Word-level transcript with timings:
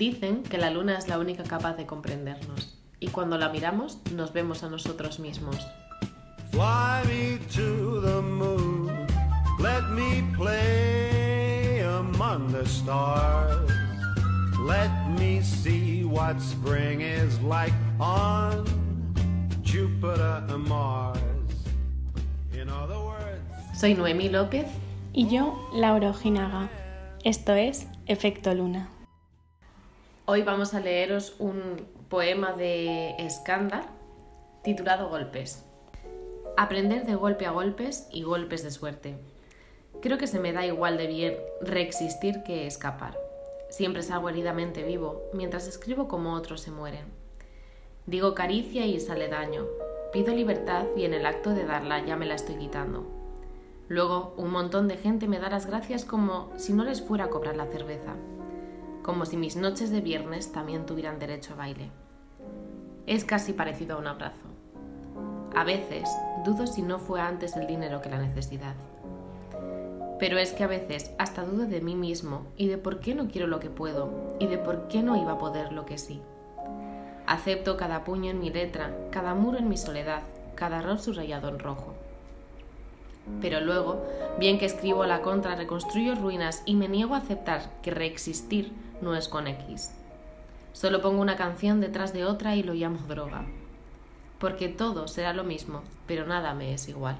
Dicen 0.00 0.44
que 0.44 0.56
la 0.56 0.70
luna 0.70 0.96
es 0.96 1.08
la 1.08 1.18
única 1.18 1.42
capaz 1.42 1.74
de 1.74 1.84
comprendernos 1.84 2.74
y 3.00 3.08
cuando 3.08 3.36
la 3.36 3.50
miramos 3.50 3.98
nos 4.14 4.32
vemos 4.32 4.62
a 4.62 4.70
nosotros 4.70 5.20
mismos. 5.20 5.58
Fly 6.52 7.02
me 7.06 7.38
to 7.54 8.00
the 8.00 8.22
moon. 8.22 8.86
Let 9.58 9.82
me 9.90 10.22
play 10.34 11.82
among 11.82 12.50
the 12.50 12.64
stars. 12.64 13.70
Let 14.66 14.88
me 15.18 15.42
see 15.42 16.04
what 16.06 16.40
spring 16.40 17.02
is 17.02 17.38
like 17.42 17.74
on 17.98 18.64
Jupiter 19.62 20.42
and 20.48 20.66
Mars. 20.66 21.20
In 22.54 22.70
other 22.70 22.98
words, 22.98 23.78
Soy 23.78 23.94
Noemí 23.94 24.30
López 24.30 24.64
Y 25.12 25.28
yo, 25.28 25.68
Laura 25.74 26.08
Ojinaga. 26.08 26.70
Esto 27.22 27.52
es 27.52 27.86
Efecto 28.06 28.54
Luna. 28.54 28.88
Hoy 30.32 30.42
vamos 30.42 30.74
a 30.74 30.80
leeros 30.80 31.34
un 31.40 31.88
poema 32.08 32.52
de 32.52 33.16
Escándar 33.18 33.82
titulado 34.62 35.08
Golpes. 35.08 35.66
Aprender 36.56 37.04
de 37.04 37.16
golpe 37.16 37.46
a 37.46 37.50
golpes 37.50 38.06
y 38.12 38.22
golpes 38.22 38.62
de 38.62 38.70
suerte. 38.70 39.16
Creo 40.00 40.18
que 40.18 40.28
se 40.28 40.38
me 40.38 40.52
da 40.52 40.64
igual 40.64 40.98
de 40.98 41.08
bien 41.08 41.36
reexistir 41.62 42.44
que 42.44 42.68
escapar. 42.68 43.18
Siempre 43.70 44.04
salgo 44.04 44.28
heridamente 44.28 44.84
vivo, 44.84 45.20
mientras 45.32 45.66
escribo 45.66 46.06
como 46.06 46.34
otros 46.34 46.60
se 46.60 46.70
mueren. 46.70 47.06
Digo 48.06 48.32
caricia 48.32 48.86
y 48.86 49.00
sale 49.00 49.26
daño. 49.26 49.66
Pido 50.12 50.32
libertad 50.32 50.84
y 50.96 51.06
en 51.06 51.14
el 51.14 51.26
acto 51.26 51.50
de 51.50 51.64
darla 51.64 52.06
ya 52.06 52.14
me 52.14 52.26
la 52.26 52.36
estoy 52.36 52.54
quitando. 52.54 53.04
Luego 53.88 54.34
un 54.36 54.52
montón 54.52 54.86
de 54.86 54.96
gente 54.96 55.26
me 55.26 55.40
da 55.40 55.50
las 55.50 55.66
gracias 55.66 56.04
como 56.04 56.52
si 56.56 56.72
no 56.72 56.84
les 56.84 57.02
fuera 57.02 57.24
a 57.24 57.30
cobrar 57.30 57.56
la 57.56 57.66
cerveza 57.66 58.14
como 59.02 59.24
si 59.26 59.36
mis 59.36 59.56
noches 59.56 59.90
de 59.90 60.00
viernes 60.00 60.52
también 60.52 60.86
tuvieran 60.86 61.18
derecho 61.18 61.54
a 61.54 61.56
baile. 61.56 61.90
Es 63.06 63.24
casi 63.24 63.52
parecido 63.52 63.96
a 63.96 63.98
un 63.98 64.06
abrazo. 64.06 64.46
A 65.54 65.64
veces 65.64 66.08
dudo 66.44 66.66
si 66.66 66.82
no 66.82 66.98
fue 66.98 67.20
antes 67.20 67.56
el 67.56 67.66
dinero 67.66 68.00
que 68.00 68.10
la 68.10 68.18
necesidad. 68.18 68.74
Pero 70.18 70.38
es 70.38 70.52
que 70.52 70.64
a 70.64 70.68
veces 70.68 71.10
hasta 71.18 71.44
dudo 71.44 71.66
de 71.66 71.80
mí 71.80 71.96
mismo 71.96 72.46
y 72.56 72.68
de 72.68 72.78
por 72.78 73.00
qué 73.00 73.14
no 73.14 73.28
quiero 73.28 73.46
lo 73.46 73.58
que 73.58 73.70
puedo 73.70 74.36
y 74.38 74.46
de 74.46 74.58
por 74.58 74.88
qué 74.88 75.02
no 75.02 75.16
iba 75.16 75.32
a 75.32 75.38
poder 75.38 75.72
lo 75.72 75.86
que 75.86 75.98
sí. 75.98 76.20
Acepto 77.26 77.76
cada 77.76 78.04
puño 78.04 78.30
en 78.30 78.40
mi 78.40 78.50
letra, 78.50 78.94
cada 79.10 79.34
muro 79.34 79.58
en 79.58 79.68
mi 79.68 79.76
soledad, 79.76 80.22
cada 80.54 80.78
error 80.78 80.98
subrayado 80.98 81.48
en 81.48 81.58
rojo. 81.58 81.94
Pero 83.40 83.60
luego, 83.60 84.04
bien 84.38 84.58
que 84.58 84.66
escribo 84.66 85.02
a 85.02 85.06
la 85.06 85.22
contra, 85.22 85.54
reconstruyo 85.54 86.14
ruinas 86.14 86.62
y 86.66 86.74
me 86.74 86.88
niego 86.88 87.14
a 87.14 87.18
aceptar 87.18 87.62
que 87.82 87.90
reexistir 87.90 88.72
no 89.00 89.14
es 89.14 89.28
con 89.28 89.46
X. 89.46 89.94
Solo 90.72 91.02
pongo 91.02 91.20
una 91.20 91.36
canción 91.36 91.80
detrás 91.80 92.12
de 92.12 92.24
otra 92.24 92.56
y 92.56 92.62
lo 92.62 92.74
llamo 92.74 92.98
droga. 93.06 93.44
Porque 94.38 94.68
todo 94.68 95.08
será 95.08 95.32
lo 95.32 95.44
mismo, 95.44 95.82
pero 96.06 96.26
nada 96.26 96.54
me 96.54 96.72
es 96.72 96.88
igual. 96.88 97.18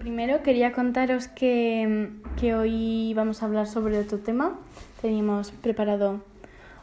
Primero 0.00 0.42
quería 0.42 0.72
contaros 0.72 1.28
que, 1.28 2.08
que 2.40 2.54
hoy 2.54 3.12
vamos 3.14 3.42
a 3.42 3.46
hablar 3.46 3.66
sobre 3.66 3.98
otro 3.98 4.18
tema. 4.18 4.58
Teníamos 5.02 5.50
preparado 5.50 6.22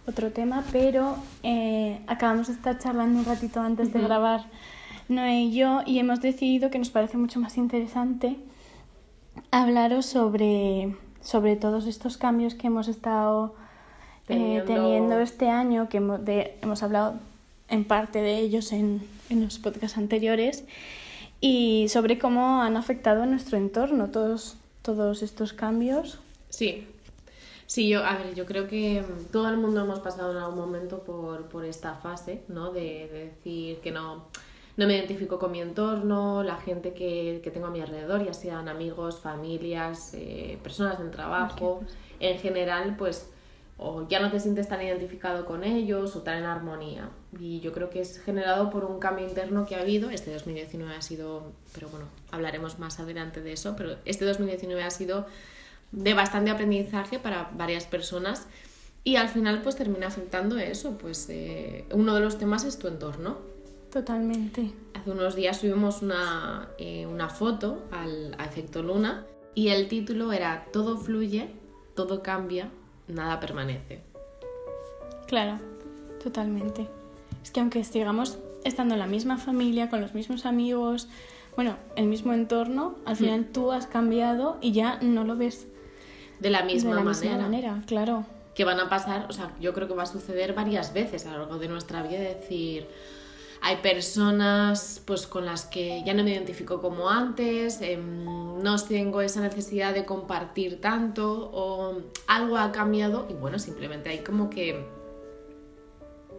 otro 0.08 0.32
tema, 0.32 0.64
pero 0.72 1.16
eh, 1.44 2.00
acabamos 2.08 2.48
de 2.48 2.54
estar 2.54 2.78
charlando 2.78 3.20
un 3.20 3.26
ratito 3.26 3.60
antes 3.60 3.92
de 3.92 4.02
grabar 4.02 4.46
Noé 5.10 5.42
y 5.42 5.52
yo 5.54 5.82
y 5.86 6.00
hemos 6.00 6.22
decidido 6.22 6.70
que 6.70 6.78
nos 6.80 6.90
parece 6.92 7.18
mucho 7.18 7.40
más 7.40 7.58
interesante 7.58 8.36
hablaros 9.52 10.06
sobre, 10.06 10.96
sobre 11.22 11.56
todos 11.56 11.88
estos 11.88 12.18
cambios 12.18 12.54
que 12.56 12.68
hemos 12.68 12.88
estado 12.88 13.56
eh, 14.30 14.62
Teniendo- 14.64 14.66
teniendo 14.66 15.20
este 15.22 15.50
año, 15.50 15.90
que 15.90 15.98
hemos, 15.98 16.24
de- 16.24 16.58
hemos 16.62 16.84
hablado 16.84 17.16
en 17.70 17.84
parte 17.86 18.20
de 18.22 18.38
ellos 18.40 18.72
en, 18.74 19.02
en 19.30 19.44
los 19.44 19.58
podcasts 19.60 19.98
anteriores, 19.98 20.66
y 21.40 21.88
sobre 21.90 22.18
cómo 22.18 22.62
han 22.62 22.78
afectado 22.78 23.24
a 23.24 23.26
nuestro 23.26 23.58
entorno 23.58 24.10
todos, 24.10 24.58
todos 24.82 25.22
estos 25.22 25.54
cambios. 25.54 26.20
Sí, 26.50 26.88
sí, 27.66 27.88
yo, 27.90 28.04
a 28.04 28.18
ver, 28.18 28.34
yo 28.36 28.46
creo 28.46 28.68
que 28.68 29.02
mm, 29.02 29.32
todo 29.32 29.50
el 29.50 29.58
mundo 29.58 29.82
hemos 29.82 30.00
pasado 30.00 30.32
en 30.32 30.38
algún 30.38 30.60
momento 30.60 31.00
por, 31.00 31.46
por 31.50 31.66
esta 31.66 31.96
fase, 31.96 32.42
¿no? 32.48 32.72
De, 32.72 33.08
de 33.12 33.26
decir 33.26 33.78
que 33.80 33.92
no, 33.92 34.26
no 34.78 34.86
me 34.86 34.96
identifico 34.96 35.40
con 35.40 35.52
mi 35.52 35.60
entorno, 35.60 36.44
la 36.44 36.58
gente 36.58 36.94
que, 36.94 37.42
que 37.44 37.52
tengo 37.52 37.68
a 37.68 37.72
mi 37.72 37.82
alrededor, 37.82 38.24
ya 38.24 38.34
sean 38.34 38.70
amigos, 38.70 39.20
familias, 39.20 40.14
eh, 40.14 40.60
personas 40.64 41.00
del 41.00 41.12
trabajo, 41.12 41.82
en 42.20 42.40
general, 42.40 42.96
pues 42.98 43.30
o 43.78 44.08
ya 44.08 44.20
no 44.20 44.32
te 44.32 44.40
sientes 44.40 44.68
tan 44.68 44.82
identificado 44.82 45.46
con 45.46 45.64
ellos 45.64 46.16
o 46.16 46.22
tan 46.22 46.40
en 46.40 46.46
armonía. 46.46 47.10
Y 47.40 47.60
yo 47.60 47.72
creo 47.74 47.90
que 47.90 48.02
es 48.02 48.20
generado 48.20 48.70
por 48.70 48.86
un 48.86 49.00
cambio 49.00 49.28
interno 49.28 49.66
que 49.66 49.76
ha 49.76 49.82
habido. 49.82 50.10
Este 50.10 50.34
2019 50.34 50.96
ha 50.96 51.02
sido, 51.02 51.52
pero 51.74 51.88
bueno, 51.90 52.08
hablaremos 52.32 52.80
más 52.80 53.00
adelante 53.00 53.42
de 53.42 53.54
eso, 53.54 53.76
pero 53.78 53.98
este 54.06 54.26
2019 54.26 54.84
ha 54.84 54.90
sido 54.90 55.28
de 55.92 56.14
bastante 56.14 56.52
aprendizaje 56.52 57.20
para 57.20 57.52
varias 57.56 57.86
personas 57.86 58.48
y 59.04 59.16
al 59.16 59.30
final 59.30 59.62
pues 59.62 59.76
termina 59.76 60.08
afectando 60.08 60.58
eso, 60.58 60.98
pues 60.98 61.28
eh, 61.30 61.86
uno 61.94 62.14
de 62.16 62.22
los 62.22 62.38
temas 62.38 62.66
es 62.66 62.78
tu 62.78 62.88
entorno. 62.88 63.38
Totalmente. 63.92 64.74
Hace 64.96 65.12
unos 65.12 65.36
días 65.36 65.58
subimos 65.62 66.02
una, 66.02 66.70
eh, 66.78 67.06
una 67.06 67.30
foto 67.30 67.86
al, 67.92 68.36
a 68.38 68.46
Efecto 68.46 68.84
Luna 68.84 69.26
y 69.56 69.70
el 69.70 69.88
título 69.88 70.34
era 70.34 70.66
Todo 70.74 70.98
fluye, 70.98 71.52
todo 71.96 72.22
cambia, 72.22 72.70
nada 73.08 73.40
permanece. 73.40 74.02
Claro, 75.28 75.60
totalmente. 76.24 76.88
Es 77.44 77.52
que 77.52 77.60
aunque 77.60 77.84
sigamos 77.84 78.38
estando 78.64 78.96
en 78.96 79.00
la 79.00 79.08
misma 79.08 79.38
familia, 79.38 79.90
con 79.90 80.02
los 80.02 80.14
mismos 80.14 80.46
amigos, 80.46 81.08
bueno, 81.56 81.76
el 81.96 82.06
mismo 82.06 82.34
entorno, 82.34 82.96
al 83.06 83.16
final 83.16 83.46
tú 83.46 83.72
has 83.72 83.88
cambiado 83.88 84.58
y 84.62 84.74
ya 84.74 85.00
no 85.02 85.24
lo 85.24 85.36
ves 85.36 85.68
De 86.40 86.50
la 86.50 86.64
misma, 86.64 86.92
de 86.92 86.96
la 86.98 87.04
manera, 87.04 87.30
misma 87.30 87.44
manera, 87.44 87.84
claro. 87.88 88.26
que 88.54 88.64
van 88.64 88.80
a 88.80 88.90
pasar, 88.90 89.26
o 89.30 89.34
sea, 89.34 89.52
yo 89.60 89.74
creo 89.74 89.88
que 89.88 89.96
va 89.96 90.04
a 90.04 90.08
suceder 90.08 90.54
varias 90.54 90.94
veces 90.94 91.26
a 91.26 91.32
lo 91.32 91.40
largo 91.40 91.58
de 91.58 91.68
nuestra 91.68 92.04
vida, 92.04 92.20
decir, 92.20 92.88
hay 93.62 93.78
personas 93.78 95.02
pues 95.06 95.28
con 95.28 95.46
las 95.46 95.66
que 95.66 96.04
ya 96.06 96.14
no 96.14 96.24
me 96.24 96.32
identifico 96.32 96.82
como 96.82 97.10
antes, 97.10 97.82
em, 97.82 98.62
no 98.62 98.76
tengo 98.84 99.22
esa 99.22 99.42
necesidad 99.42 99.94
de 99.94 100.06
compartir 100.06 100.82
tanto 100.82 101.50
o 101.54 102.02
algo 102.28 102.58
ha 102.58 102.72
cambiado 102.72 103.28
y 103.30 103.34
bueno, 103.34 103.60
simplemente 103.60 104.10
hay 104.10 104.20
como 104.20 104.50
que 104.50 104.98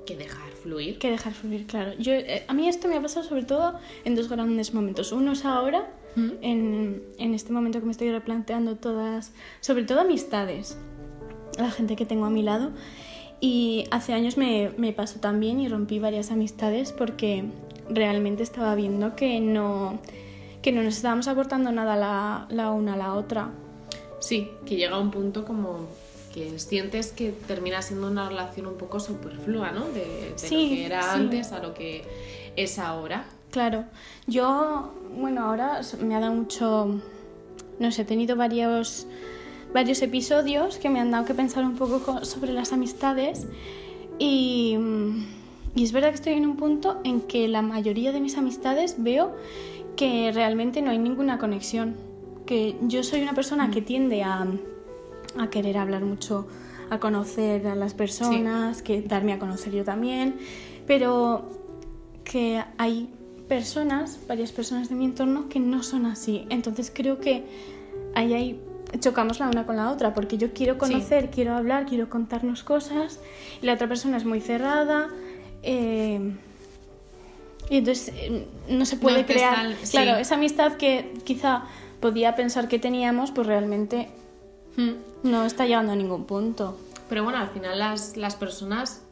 que 0.08 0.16
dejar 0.16 0.50
fluir. 0.52 0.98
Que 0.98 1.10
dejar 1.10 1.34
fluir, 1.34 1.66
claro. 1.66 1.92
Yo, 1.98 2.14
eh, 2.14 2.42
a 2.48 2.54
mí 2.54 2.66
esto 2.66 2.88
me 2.88 2.96
ha 2.96 3.02
pasado 3.02 3.28
sobre 3.28 3.44
todo 3.44 3.78
en 4.06 4.14
dos 4.14 4.30
grandes 4.30 4.72
momentos. 4.72 5.12
Uno 5.12 5.32
es 5.32 5.44
ahora, 5.44 5.86
¿Mm? 6.16 6.30
en, 6.40 7.02
en 7.18 7.34
este 7.34 7.52
momento 7.52 7.78
que 7.78 7.84
me 7.84 7.92
estoy 7.92 8.10
replanteando 8.10 8.76
todas, 8.76 9.32
sobre 9.60 9.84
todo 9.84 10.00
amistades, 10.00 10.78
la 11.58 11.70
gente 11.70 11.94
que 11.94 12.06
tengo 12.06 12.24
a 12.24 12.30
mi 12.30 12.42
lado. 12.42 12.70
Y 13.40 13.84
hace 13.90 14.12
años 14.14 14.36
me, 14.36 14.70
me 14.76 14.92
pasó 14.92 15.20
también 15.20 15.60
y 15.60 15.68
rompí 15.68 15.98
varias 15.98 16.30
amistades 16.30 16.92
porque 16.92 17.44
realmente 17.88 18.42
estaba 18.42 18.74
viendo 18.74 19.14
que 19.14 19.40
no, 19.40 19.98
que 20.60 20.72
no 20.72 20.82
nos 20.82 20.96
estábamos 20.96 21.28
aportando 21.28 21.70
nada 21.70 21.96
la, 21.96 22.46
la 22.50 22.72
una 22.72 22.94
a 22.94 22.96
la 22.96 23.14
otra. 23.14 23.50
Sí, 24.20 24.50
que 24.66 24.76
llega 24.76 24.98
un 24.98 25.10
punto 25.12 25.44
como 25.44 25.86
que 26.34 26.58
sientes 26.58 27.12
que 27.12 27.30
termina 27.30 27.80
siendo 27.80 28.08
una 28.08 28.28
relación 28.28 28.66
un 28.66 28.74
poco 28.76 28.98
superflua, 29.00 29.70
¿no? 29.70 29.86
De, 29.86 30.00
de 30.30 30.32
Sí, 30.36 30.54
lo 30.70 30.74
que 30.74 30.86
era 30.86 31.02
sí. 31.02 31.08
antes 31.12 31.52
a 31.52 31.60
lo 31.60 31.74
que 31.74 32.04
es 32.56 32.78
ahora. 32.80 33.24
Claro, 33.50 33.84
yo, 34.26 34.92
bueno, 35.16 35.44
ahora 35.44 35.80
me 36.02 36.14
ha 36.14 36.20
dado 36.20 36.34
mucho, 36.34 37.00
no 37.78 37.92
sé, 37.92 38.02
he 38.02 38.04
tenido 38.04 38.36
varios, 38.36 39.06
varios 39.72 40.00
episodios 40.02 40.78
que 40.78 40.88
me 40.90 41.00
han 41.00 41.10
dado 41.10 41.24
que 41.24 41.34
pensar 41.34 41.64
un 41.64 41.76
poco 41.76 42.00
co- 42.02 42.24
sobre 42.24 42.52
las 42.52 42.72
amistades. 42.72 43.46
Y, 44.18 44.76
mm, 44.78 45.24
y 45.76 45.84
es 45.84 45.92
verdad 45.92 46.08
que 46.10 46.16
estoy 46.16 46.32
en 46.34 46.46
un 46.46 46.56
punto 46.56 47.00
en 47.04 47.20
que 47.20 47.46
la 47.48 47.62
mayoría 47.62 48.12
de 48.12 48.20
mis 48.20 48.36
amistades 48.36 48.96
veo 48.98 49.34
que 49.96 50.30
realmente 50.32 50.80
no 50.82 50.90
hay 50.90 50.98
ninguna 50.98 51.38
conexión, 51.38 51.94
que 52.46 52.76
yo 52.82 53.02
soy 53.02 53.22
una 53.22 53.34
persona 53.34 53.70
que 53.70 53.82
tiende 53.82 54.22
a, 54.22 54.46
a 55.38 55.50
querer 55.50 55.76
hablar 55.76 56.04
mucho, 56.04 56.46
a 56.90 56.98
conocer 56.98 57.66
a 57.66 57.74
las 57.74 57.94
personas, 57.94 58.80
que 58.82 59.02
darme 59.02 59.32
a 59.34 59.38
conocer 59.38 59.72
yo 59.74 59.84
también, 59.84 60.36
pero 60.86 61.50
que 62.24 62.62
hay 62.78 63.08
personas, 63.48 64.20
varias 64.28 64.52
personas 64.52 64.88
de 64.88 64.94
mi 64.94 65.04
entorno 65.04 65.48
que 65.48 65.58
no 65.60 65.82
son 65.82 66.06
así. 66.06 66.46
Entonces 66.48 66.90
creo 66.94 67.18
que 67.18 67.44
ahí 68.14 68.32
hay 68.34 68.60
chocamos 69.00 69.38
la 69.40 69.48
una 69.48 69.66
con 69.66 69.76
la 69.76 69.90
otra, 69.90 70.14
porque 70.14 70.38
yo 70.38 70.52
quiero 70.52 70.78
conocer, 70.78 71.30
quiero 71.30 71.54
hablar, 71.54 71.86
quiero 71.86 72.08
contarnos 72.08 72.62
cosas, 72.64 73.20
y 73.62 73.66
la 73.66 73.74
otra 73.74 73.88
persona 73.88 74.16
es 74.16 74.24
muy 74.24 74.40
cerrada. 74.40 75.08
eh, 75.62 76.32
y 77.70 77.78
entonces 77.78 78.14
eh, 78.16 78.46
no 78.68 78.86
se 78.86 78.96
puede 78.96 79.24
te 79.24 79.34
crear. 79.34 79.54
sal- 79.56 79.76
sí. 79.82 79.90
Claro, 79.90 80.16
esa 80.18 80.36
amistad 80.36 80.74
que 80.78 81.12
quizá 81.24 81.64
podía 82.00 82.34
pensar 82.34 82.66
que 82.68 82.78
teníamos, 82.78 83.30
pues 83.30 83.46
realmente 83.46 84.08
Hmm. 84.76 84.92
no 85.24 85.44
está 85.44 85.66
llegando 85.66 85.92
a 85.92 85.96
ningún 85.96 86.24
punto. 86.24 86.78
Pero 87.08 87.24
bueno, 87.24 87.38
al 87.38 87.48
final 87.48 87.78
las, 87.78 88.16
las 88.16 88.36
personas, 88.36 89.02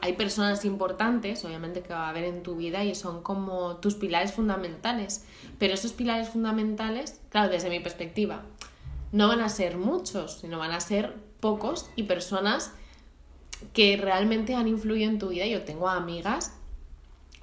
hay 0.00 0.12
personas 0.12 0.64
importantes, 0.64 1.44
obviamente 1.44 1.80
que 1.80 1.92
va 1.94 2.06
a 2.06 2.10
haber 2.10 2.24
en 2.24 2.42
tu 2.42 2.54
vida 2.56 2.84
y 2.84 2.94
son 2.94 3.22
como 3.22 3.76
tus 3.78 3.94
pilares 3.94 4.32
fundamentales. 4.32 5.24
Pero 5.58 5.72
esos 5.74 5.92
pilares 5.92 6.28
fundamentales, 6.28 7.20
claro, 7.30 7.48
desde 7.50 7.70
mi 7.70 7.80
perspectiva, 7.80 8.42
no 9.12 9.28
van 9.28 9.40
a 9.40 9.48
ser 9.48 9.76
muchos, 9.76 10.38
sino 10.40 10.58
van 10.58 10.72
a 10.72 10.80
ser 10.80 11.14
pocos 11.40 11.90
y 11.96 12.04
personas 12.04 12.72
que 13.72 13.96
realmente 13.96 14.54
han 14.54 14.68
influido 14.68 15.10
en 15.10 15.18
tu 15.18 15.28
vida. 15.28 15.46
Yo 15.46 15.62
tengo 15.62 15.88
amigas 15.88 16.56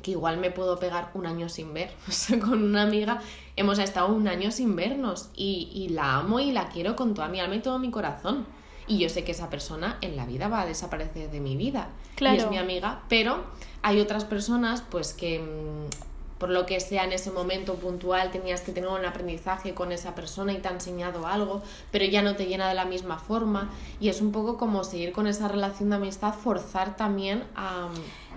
que 0.01 0.11
igual 0.11 0.37
me 0.37 0.51
puedo 0.51 0.77
pegar 0.79 1.11
un 1.13 1.25
año 1.25 1.49
sin 1.49 1.73
ver. 1.73 1.91
O 2.07 2.11
sea, 2.11 2.39
con 2.39 2.61
una 2.63 2.83
amiga 2.83 3.21
hemos 3.55 3.79
estado 3.79 4.13
un 4.13 4.27
año 4.27 4.51
sin 4.51 4.75
vernos 4.75 5.29
y, 5.35 5.69
y 5.73 5.89
la 5.89 6.15
amo 6.15 6.39
y 6.39 6.51
la 6.51 6.69
quiero 6.69 6.95
con 6.95 7.13
toda 7.13 7.29
mi 7.29 7.39
alma 7.39 7.55
y 7.55 7.61
todo 7.61 7.79
mi 7.79 7.89
corazón. 7.89 8.45
Y 8.85 8.97
yo 8.99 9.07
sé 9.07 9.23
que 9.23 9.31
esa 9.31 9.49
persona 9.49 9.97
en 10.01 10.17
la 10.17 10.25
vida 10.25 10.49
va 10.49 10.61
a 10.61 10.65
desaparecer 10.65 11.31
de 11.31 11.39
mi 11.39 11.55
vida. 11.55 11.89
Claro. 12.15 12.35
Y 12.35 12.39
es 12.39 12.49
mi 12.49 12.57
amiga, 12.57 13.03
pero 13.07 13.45
hay 13.81 14.01
otras 14.01 14.25
personas 14.25 14.81
pues 14.81 15.13
que 15.13 15.39
mm, 15.39 16.12
por 16.43 16.49
lo 16.49 16.65
que 16.65 16.81
sea 16.81 17.05
en 17.05 17.13
ese 17.13 17.31
momento 17.31 17.75
puntual 17.75 18.29
tenías 18.29 18.59
que 18.59 18.73
tener 18.73 18.89
un 18.89 19.05
aprendizaje 19.05 19.73
con 19.73 19.93
esa 19.93 20.13
persona 20.13 20.51
y 20.51 20.57
te 20.57 20.67
ha 20.67 20.71
enseñado 20.71 21.25
algo, 21.25 21.61
pero 21.89 22.03
ya 22.03 22.21
no 22.21 22.35
te 22.35 22.47
llena 22.47 22.67
de 22.67 22.73
la 22.73 22.83
misma 22.83 23.17
forma. 23.17 23.69
Y 24.01 24.09
es 24.09 24.19
un 24.19 24.33
poco 24.33 24.57
como 24.57 24.83
seguir 24.83 25.13
con 25.13 25.25
esa 25.25 25.47
relación 25.47 25.89
de 25.89 25.95
amistad, 25.95 26.33
forzar 26.33 26.97
también 26.97 27.45
a... 27.55 27.87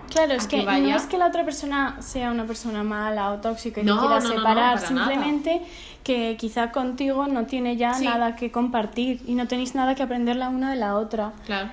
Claro, 0.09 0.31
a 0.31 0.35
es 0.37 0.47
que, 0.47 0.63
vaya- 0.63 0.87
no 0.91 0.95
es 0.95 1.03
que 1.03 1.17
la 1.17 1.27
otra 1.27 1.43
persona 1.43 1.97
sea 2.01 2.31
una 2.31 2.45
persona 2.45 2.81
mala 2.81 3.29
o 3.33 3.41
tóxica 3.41 3.81
y 3.81 3.83
No, 3.83 3.95
te 3.95 3.99
quiera 4.07 4.19
no, 4.21 4.23
no, 4.23 4.29
no, 4.29 4.39
separar, 4.39 4.75
nada. 4.75 4.87
simplemente 4.87 5.61
que 6.05 6.37
quizá 6.39 6.71
contigo 6.71 7.27
no 7.27 7.45
tiene 7.45 7.75
ya 7.75 7.93
Sí. 7.95 8.05
nada 8.05 8.37
que 8.37 8.53
compartir 8.53 9.21
y 9.27 9.35
no 9.35 9.49
tenéis 9.49 9.75
nada 9.75 9.95
que 9.95 10.03
aprender 10.03 10.37
la 10.37 10.47
una 10.47 10.69
de 10.69 10.77
la 10.77 10.95
otra. 10.95 11.33
Claro. 11.45 11.71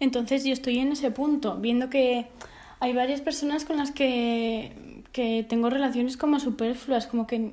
Entonces 0.00 0.42
yo 0.42 0.52
estoy 0.52 0.80
en 0.80 0.90
ese 0.90 1.12
punto, 1.12 1.54
viendo 1.60 1.90
que 1.90 2.26
hay 2.80 2.92
varias 2.92 3.20
personas 3.20 3.64
con 3.66 3.76
las 3.76 3.90
que, 3.92 4.89
que 5.12 5.44
tengo 5.48 5.70
relaciones 5.70 6.16
como 6.16 6.38
superfluas, 6.40 7.06
como 7.06 7.26
que 7.26 7.52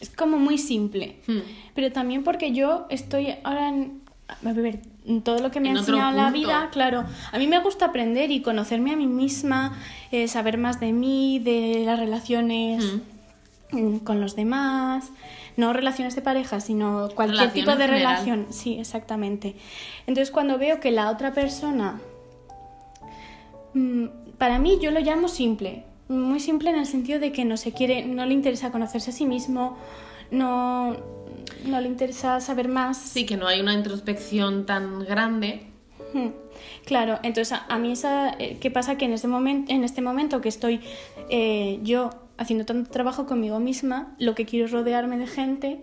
es 0.00 0.10
como 0.10 0.38
muy 0.38 0.58
simple. 0.58 1.16
Hmm. 1.26 1.38
Pero 1.74 1.92
también 1.92 2.22
porque 2.24 2.52
yo 2.52 2.86
estoy 2.88 3.34
ahora 3.42 3.68
en, 3.68 4.00
a 4.44 4.52
ver, 4.52 4.80
todo 5.24 5.38
lo 5.40 5.50
que 5.50 5.58
me 5.60 5.70
En 5.70 5.76
ha 5.76 5.80
enseñado 5.80 6.16
la 6.16 6.30
vida, 6.30 6.68
claro, 6.70 7.04
a 7.32 7.38
mí 7.38 7.46
me 7.46 7.58
gusta 7.60 7.86
aprender 7.86 8.30
y 8.30 8.42
conocerme 8.42 8.92
a 8.92 8.96
mí 8.96 9.06
misma, 9.06 9.76
eh, 10.12 10.28
saber 10.28 10.58
más 10.58 10.78
de 10.80 10.92
mí, 10.92 11.38
de 11.40 11.82
las 11.84 11.98
relaciones 11.98 12.84
Hmm. 13.72 13.94
mm, 13.94 13.98
con 14.00 14.20
los 14.20 14.36
demás, 14.36 15.10
no 15.56 15.72
relaciones 15.72 16.14
de 16.14 16.22
pareja, 16.22 16.60
sino 16.60 17.08
cualquier 17.16 17.40
Relación 17.50 17.64
tipo 17.66 17.76
de 17.76 17.84
general. 17.86 18.16
relación. 18.16 18.46
Sí, 18.50 18.78
exactamente. 18.78 19.56
Entonces 20.06 20.30
cuando 20.30 20.56
veo 20.58 20.78
que 20.78 20.90
la 20.92 21.10
otra 21.10 21.32
persona, 21.32 22.00
mm, 23.74 24.06
para 24.38 24.58
mí 24.58 24.78
yo 24.80 24.90
lo 24.90 25.00
llamo 25.00 25.28
simple, 25.28 25.84
muy 26.08 26.40
simple 26.40 26.70
en 26.70 26.76
el 26.76 26.86
sentido 26.86 27.20
de 27.20 27.32
que 27.32 27.44
no 27.44 27.56
se 27.56 27.72
quiere, 27.72 28.04
no 28.04 28.24
le 28.26 28.34
interesa 28.34 28.70
conocerse 28.70 29.10
a 29.10 29.12
sí 29.12 29.26
mismo, 29.26 29.76
no, 30.30 30.96
no 31.66 31.80
le 31.80 31.88
interesa 31.88 32.40
saber 32.40 32.68
más. 32.68 32.96
Sí, 32.98 33.26
que 33.26 33.36
no 33.36 33.46
hay 33.46 33.60
una 33.60 33.74
introspección 33.74 34.66
tan 34.66 35.04
grande. 35.04 35.66
Claro, 36.86 37.18
entonces 37.22 37.52
a, 37.52 37.66
a 37.68 37.78
mí 37.78 37.92
esa, 37.92 38.30
eh, 38.38 38.56
¿qué 38.60 38.70
pasa? 38.70 38.96
Que 38.96 39.04
en 39.04 39.12
este 39.12 39.28
momento, 39.28 39.72
en 39.72 39.84
este 39.84 40.00
momento 40.00 40.40
que 40.40 40.48
estoy 40.48 40.80
eh, 41.28 41.78
yo 41.82 42.10
haciendo 42.38 42.64
tanto 42.64 42.90
trabajo 42.90 43.26
conmigo 43.26 43.60
misma, 43.60 44.14
lo 44.18 44.34
que 44.34 44.46
quiero 44.46 44.66
es 44.66 44.72
rodearme 44.72 45.18
de 45.18 45.26
gente 45.26 45.80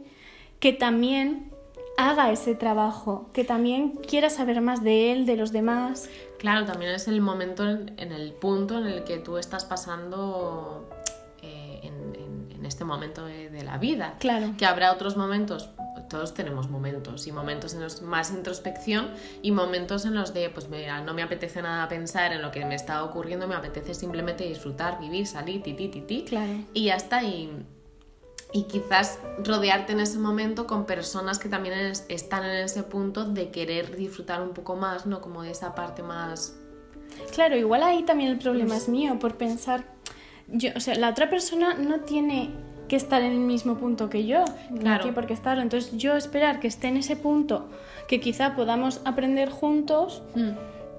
que 0.60 0.74
también 0.74 1.52
haga 1.98 2.32
ese 2.32 2.56
trabajo, 2.56 3.30
que 3.34 3.44
también 3.44 3.92
quiera 4.08 4.30
saber 4.30 4.62
más 4.62 4.84
de 4.84 5.12
él, 5.12 5.26
de 5.26 5.38
los 5.38 5.52
demás. 5.52 6.10
Claro, 6.40 6.66
también 6.66 6.92
es 6.92 7.08
el 7.08 7.22
momento, 7.22 7.68
en, 7.68 7.94
el 7.98 8.34
punto 8.34 8.78
en 8.78 8.88
el 8.88 9.04
que 9.04 9.18
tú 9.18 9.38
estás 9.38 9.66
pasando 9.66 10.90
eh, 11.42 11.80
en, 11.84 11.94
en- 12.16 12.52
en 12.60 12.66
este 12.66 12.84
momento 12.84 13.26
de, 13.26 13.50
de 13.50 13.64
la 13.64 13.78
vida. 13.78 14.16
Claro. 14.20 14.54
Que 14.58 14.66
habrá 14.66 14.92
otros 14.92 15.16
momentos, 15.18 15.70
todos 16.10 16.34
tenemos 16.34 16.70
momentos, 16.70 17.28
y 17.28 17.32
momentos 17.32 17.74
en 17.74 17.82
los 17.82 18.02
más 18.02 18.32
introspección 18.32 19.12
y 19.42 19.52
momentos 19.52 20.06
en 20.06 20.16
los 20.16 20.34
de, 20.34 20.50
pues 20.50 20.68
mira, 20.70 21.02
no 21.02 21.14
me 21.14 21.22
apetece 21.24 21.62
nada 21.62 21.88
pensar 21.88 22.34
en 22.34 22.42
lo 22.42 22.52
que 22.52 22.66
me 22.66 22.76
está 22.76 23.04
ocurriendo, 23.04 23.48
me 23.48 23.56
apetece 23.56 23.94
simplemente 23.94 24.46
disfrutar, 24.46 25.00
vivir, 25.00 25.28
salir, 25.28 25.64
ti, 25.64 25.74
ti, 25.74 25.88
ti, 25.90 26.02
ti. 26.02 26.26
Claro. 26.28 26.52
Y 26.74 26.86
ya 26.86 26.96
está, 26.96 27.24
y, 27.24 27.52
y 28.56 28.64
quizás 28.64 29.20
rodearte 29.44 29.92
en 29.92 30.00
ese 30.00 30.18
momento 30.18 30.66
con 30.66 30.86
personas 30.86 31.40
que 31.40 31.50
también 31.50 31.78
es- 31.78 32.06
están 32.08 32.46
en 32.46 32.56
ese 32.64 32.84
punto 32.84 33.26
de 33.26 33.50
querer 33.50 33.98
disfrutar 33.98 34.42
un 34.42 34.54
poco 34.54 34.78
más, 34.78 35.06
¿no? 35.06 35.20
Como 35.20 35.44
de 35.44 35.52
esa 35.52 35.76
parte 35.76 36.02
más... 36.04 36.56
Claro, 37.34 37.58
igual 37.58 37.84
ahí 37.84 38.04
también 38.04 38.30
el 38.32 38.38
problema 38.40 38.78
es 38.78 38.88
mío 38.88 39.20
por 39.20 39.36
pensar, 39.36 39.84
yo, 40.48 40.70
o 40.74 40.80
sea, 40.80 40.96
la 40.96 41.10
otra 41.10 41.30
persona 41.30 41.74
no 41.74 42.00
tiene 42.02 42.50
que 42.88 42.96
estar 42.96 43.22
en 43.24 43.34
el 43.34 43.40
mismo 43.40 43.76
punto 43.78 44.10
que 44.10 44.26
yo, 44.26 44.46
no 44.70 44.80
Claro. 44.80 45.02
tiene 45.04 45.16
por 45.16 45.26
qué 45.28 45.34
estarlo. 45.34 45.62
Entonces 45.62 45.92
yo 45.98 46.16
esperar 46.16 46.62
que 46.62 46.68
esté 46.70 46.88
en 46.88 46.96
ese 46.98 47.18
punto, 47.18 47.68
que 48.08 48.22
quizá 48.22 48.56
podamos 48.56 49.02
aprender 49.04 49.50
juntos, 49.50 50.24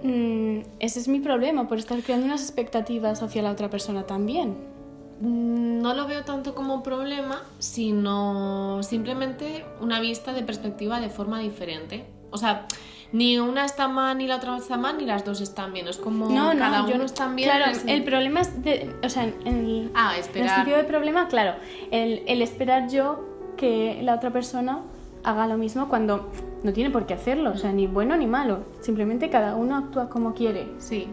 mm, 0.02 0.58
ese 0.80 0.98
es 1.00 1.08
mi 1.08 1.20
problema, 1.20 1.68
por 1.68 1.78
estar 1.78 1.98
creando 2.02 2.26
unas 2.26 2.42
expectativas 2.42 3.22
hacia 3.22 3.40
la 3.40 3.50
otra 3.50 3.70
persona 3.70 4.02
también. 4.04 4.75
No 5.20 5.94
lo 5.94 6.06
veo 6.06 6.24
tanto 6.24 6.54
como 6.54 6.82
problema, 6.82 7.42
sino 7.58 8.82
simplemente 8.82 9.64
una 9.80 10.00
vista 10.00 10.32
de 10.32 10.42
perspectiva 10.42 11.00
de 11.00 11.08
forma 11.10 11.38
diferente. 11.40 12.04
O 12.30 12.38
sea, 12.38 12.66
ni 13.12 13.38
una 13.38 13.64
está 13.64 13.88
mal, 13.88 14.18
ni 14.18 14.26
la 14.26 14.36
otra 14.36 14.56
está 14.56 14.76
mal, 14.76 14.98
ni 14.98 15.06
las 15.06 15.24
dos 15.24 15.40
están 15.40 15.72
bien. 15.72 15.88
Es 15.88 15.96
como 15.96 16.28
No, 16.28 16.52
no, 16.52 16.58
cada 16.60 16.84
uno 16.84 16.98
no- 16.98 17.04
está 17.04 17.28
bien. 17.32 17.48
Claro, 17.48 17.72
el 17.86 18.04
problema 18.04 18.40
es, 18.40 18.62
de, 18.62 18.94
o 19.02 19.08
sea, 19.08 19.24
en, 19.24 19.34
en- 19.46 19.90
Ah, 19.94 20.10
en 20.10 20.14
el 20.16 20.20
esperar. 20.20 20.54
sentido 20.56 20.76
de 20.76 20.84
problema, 20.84 21.28
claro, 21.28 21.56
el, 21.90 22.22
el 22.26 22.42
esperar 22.42 22.88
yo 22.90 23.24
que 23.56 24.00
la 24.02 24.14
otra 24.16 24.32
persona 24.32 24.80
haga 25.24 25.46
lo 25.46 25.56
mismo 25.56 25.88
cuando 25.88 26.28
no 26.62 26.72
tiene 26.72 26.90
por 26.90 27.06
qué 27.06 27.14
hacerlo, 27.14 27.52
o 27.52 27.56
sea, 27.56 27.72
ni 27.72 27.86
bueno 27.86 28.16
ni 28.16 28.26
malo, 28.26 28.64
simplemente 28.80 29.30
cada 29.30 29.54
uno 29.56 29.76
actúa 29.76 30.08
como 30.10 30.34
quiere. 30.34 30.68
Sí, 30.78 31.06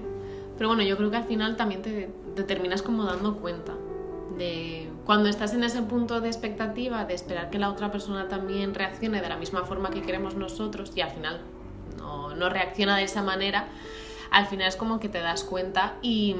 pero 0.57 0.67
bueno, 0.69 0.83
yo 0.83 0.97
creo 0.97 1.09
que 1.09 1.17
al 1.17 1.23
final 1.23 1.55
también 1.55 1.81
te, 1.81 2.09
te 2.35 2.43
terminas 2.43 2.81
como 2.81 3.05
dando 3.05 3.37
cuenta 3.37 3.73
de 4.37 4.89
cuando 5.05 5.29
estás 5.29 5.53
en 5.53 5.63
ese 5.63 5.81
punto 5.81 6.21
de 6.21 6.27
expectativa, 6.29 7.05
de 7.05 7.13
esperar 7.13 7.49
que 7.49 7.59
la 7.59 7.69
otra 7.69 7.91
persona 7.91 8.27
también 8.27 8.73
reaccione 8.73 9.21
de 9.21 9.29
la 9.29 9.37
misma 9.37 9.63
forma 9.63 9.89
que 9.89 10.01
queremos 10.01 10.35
nosotros 10.35 10.91
y 10.95 11.01
al 11.01 11.11
final 11.11 11.41
no, 11.97 12.35
no 12.35 12.49
reacciona 12.49 12.97
de 12.97 13.03
esa 13.03 13.21
manera, 13.21 13.67
al 14.31 14.47
final 14.47 14.67
es 14.67 14.75
como 14.75 14.99
que 14.99 15.09
te 15.09 15.19
das 15.19 15.43
cuenta 15.43 15.93
y, 16.01 16.35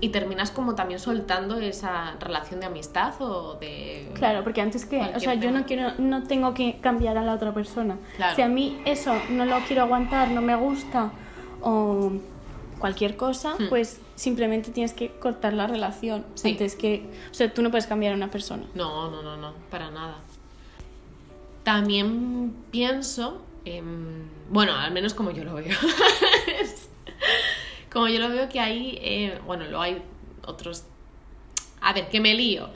y 0.00 0.08
terminas 0.08 0.50
como 0.50 0.74
también 0.74 0.98
soltando 0.98 1.58
esa 1.58 2.14
relación 2.20 2.60
de 2.60 2.66
amistad 2.66 3.14
o 3.20 3.54
de... 3.54 4.10
Claro, 4.14 4.42
porque 4.44 4.62
antes 4.62 4.86
que, 4.86 4.98
o 5.14 5.20
sea, 5.20 5.34
yo 5.34 5.40
tema. 5.48 5.60
no 5.60 5.66
quiero, 5.66 5.92
no 5.98 6.22
tengo 6.22 6.54
que 6.54 6.78
cambiar 6.80 7.18
a 7.18 7.22
la 7.22 7.34
otra 7.34 7.52
persona. 7.52 7.98
Claro. 8.16 8.34
Si 8.34 8.40
a 8.42 8.48
mí 8.48 8.80
eso 8.86 9.14
no 9.30 9.44
lo 9.44 9.58
quiero 9.66 9.82
aguantar, 9.82 10.30
no 10.30 10.40
me 10.40 10.56
gusta 10.56 11.10
o 11.60 12.12
cualquier 12.78 13.16
cosa, 13.16 13.54
Hmm. 13.58 13.68
pues 13.68 14.00
simplemente 14.22 14.70
tienes 14.70 14.92
que 14.92 15.10
cortar 15.18 15.52
la 15.52 15.66
relación 15.66 16.24
Sí. 16.34 16.50
antes 16.50 16.76
que, 16.76 17.10
o 17.30 17.34
sea, 17.34 17.52
tú 17.52 17.60
no 17.60 17.70
puedes 17.70 17.86
cambiar 17.86 18.12
a 18.12 18.16
una 18.16 18.30
persona. 18.30 18.64
No, 18.74 19.10
no, 19.10 19.22
no, 19.22 19.36
no, 19.36 19.52
para 19.68 19.90
nada. 19.90 20.18
También 21.64 22.54
pienso, 22.70 23.42
em, 23.64 24.28
bueno, 24.48 24.76
al 24.76 24.92
menos 24.92 25.14
como 25.14 25.32
yo 25.32 25.42
lo 25.42 25.54
veo. 25.54 25.76
como 27.92 28.08
yo 28.08 28.20
lo 28.20 28.28
veo 28.28 28.48
que 28.48 28.60
hay, 28.60 28.98
eh, 29.02 29.40
bueno, 29.44 29.64
lo 29.66 29.80
hay 29.80 30.00
otros... 30.46 30.84
A 31.80 31.92
ver, 31.92 32.08
que 32.08 32.20
me 32.20 32.34
lío. 32.34 32.68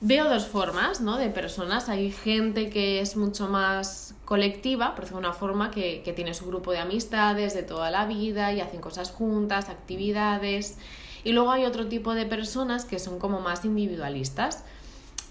Veo 0.00 0.30
dos 0.30 0.46
formas, 0.46 1.02
¿no? 1.02 1.18
De 1.18 1.28
personas. 1.28 1.90
Hay 1.90 2.10
gente 2.10 2.70
que 2.70 3.00
es 3.00 3.16
mucho 3.16 3.48
más 3.48 4.14
colectiva, 4.30 4.94
por 4.94 5.00
decirlo 5.00 5.22
de 5.22 5.26
una 5.26 5.34
forma, 5.36 5.72
que, 5.72 6.02
que 6.04 6.12
tiene 6.12 6.34
su 6.34 6.46
grupo 6.46 6.70
de 6.70 6.78
amistades 6.78 7.52
de 7.52 7.64
toda 7.64 7.90
la 7.90 8.06
vida 8.06 8.52
y 8.52 8.60
hacen 8.60 8.80
cosas 8.80 9.10
juntas, 9.10 9.68
actividades. 9.68 10.78
Y 11.24 11.32
luego 11.32 11.50
hay 11.50 11.64
otro 11.64 11.88
tipo 11.88 12.14
de 12.14 12.26
personas 12.26 12.84
que 12.84 13.00
son 13.00 13.18
como 13.18 13.40
más 13.40 13.64
individualistas 13.64 14.62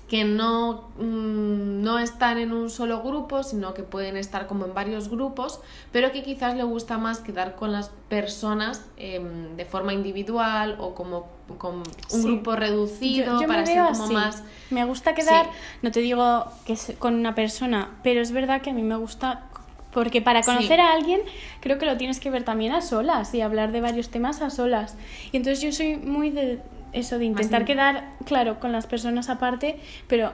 que 0.10 0.24
no, 0.24 0.90
mm, 0.98 1.82
no 1.84 2.00
están 2.00 2.40
en 2.40 2.52
un 2.52 2.70
solo 2.72 3.02
grupo, 3.04 3.44
sino 3.44 3.74
que 3.76 3.84
pueden 3.84 4.18
estar 4.18 4.48
como 4.48 4.66
en 4.66 4.74
varios 4.74 5.08
grupos, 5.10 5.62
pero 5.92 6.12
que 6.12 6.24
quizás 6.24 6.56
le 6.56 6.64
gusta 6.64 6.98
más 6.98 7.20
quedar 7.20 7.56
con 7.56 7.72
las 7.72 7.92
personas 8.10 8.86
em, 8.98 9.56
de 9.56 9.66
forma 9.66 9.94
individual 9.94 10.78
o 10.80 10.96
como 10.96 11.28
con 11.60 11.76
un 11.78 11.84
Sí. 12.08 12.24
grupo 12.24 12.56
reducido 12.56 13.34
Yo- 13.34 13.42
yo 13.42 13.48
para 13.48 13.62
me 13.62 13.68
ser 13.68 13.84
como 13.86 14.04
así. 14.06 14.14
más... 14.14 14.44
Me 14.72 14.84
gusta 14.86 15.14
quedar, 15.14 15.46
Sí. 15.46 15.52
no 15.84 15.92
te 15.92 16.00
digo 16.00 16.46
que 16.66 16.74
es 16.74 16.94
con 17.00 17.14
una 17.16 17.36
persona, 17.36 17.90
pero 18.04 18.20
es 18.22 18.32
verdad 18.32 18.62
que 18.62 18.72
a 18.72 18.74
mí 18.74 18.82
me 18.84 18.96
gusta 18.96 19.44
porque 19.92 20.22
para 20.22 20.42
Sí. 20.44 20.46
conocer 20.48 20.80
a 20.80 20.92
alguien 20.94 21.22
creo 21.62 21.78
que 21.80 21.86
lo 21.88 21.98
tienes 21.98 22.20
que 22.20 22.30
ver 22.30 22.44
también 22.44 22.74
a 22.74 22.82
solas 22.82 23.34
y 23.34 23.42
hablar 23.42 23.72
de 23.72 23.82
varios 23.82 24.10
temas 24.10 24.42
a 24.42 24.50
solas. 24.52 24.96
Y 25.32 25.38
entonces 25.38 25.62
yo 25.62 25.72
soy 25.72 25.98
muy 25.98 26.30
de 26.30 26.60
eso 26.94 27.18
de 27.20 27.26
intentar 27.26 27.62
in- 27.62 27.68
quedar, 27.68 28.12
claro, 28.26 28.60
con 28.60 28.72
las 28.72 28.88
personas 28.88 29.30
aparte, 29.30 29.80
pero 30.08 30.32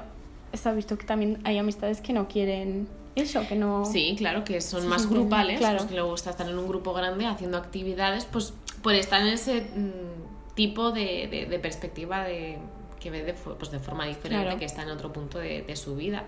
está 0.51 0.71
visto 0.73 0.97
que 0.97 1.05
también 1.05 1.39
hay 1.43 1.57
amistades 1.57 2.01
que 2.01 2.13
no 2.13 2.27
quieren 2.27 2.87
eso, 3.15 3.47
que 3.47 3.55
no 3.55 3.85
Sí, 3.85 4.15
claro, 4.17 4.43
que 4.43 4.59
son 4.61 4.81
Sí, 4.81 4.87
más 4.87 5.03
sí, 5.03 5.07
grupales, 5.09 5.59
claro. 5.59 5.77
pues 5.77 5.89
que 5.89 5.95
le 5.95 6.01
gusta 6.01 6.29
estar 6.31 6.47
en 6.49 6.57
un 6.57 6.67
grupo 6.67 6.93
grande 6.93 7.25
haciendo 7.25 7.57
actividades, 7.57 8.25
pues 8.25 8.53
por 8.81 8.93
estar 8.93 9.21
en 9.21 9.27
ese 9.27 9.61
mm, 9.61 10.53
tipo 10.55 10.91
de, 10.91 11.27
de- 11.29 11.45
de 11.49 11.59
perspectiva 11.59 12.23
de 12.23 12.57
que 12.99 13.11
ve 13.11 13.23
de, 13.23 13.33
pues 13.33 13.69
de 13.69 13.77
forma 13.79 14.05
diferente, 14.07 14.43
Claro. 14.45 14.57
que 14.59 14.65
está 14.65 14.81
en 14.81 14.89
otro 14.89 15.13
punto 15.13 15.37
de, 15.37 15.61
de 15.61 15.75
su 15.75 15.95
vida. 15.95 16.23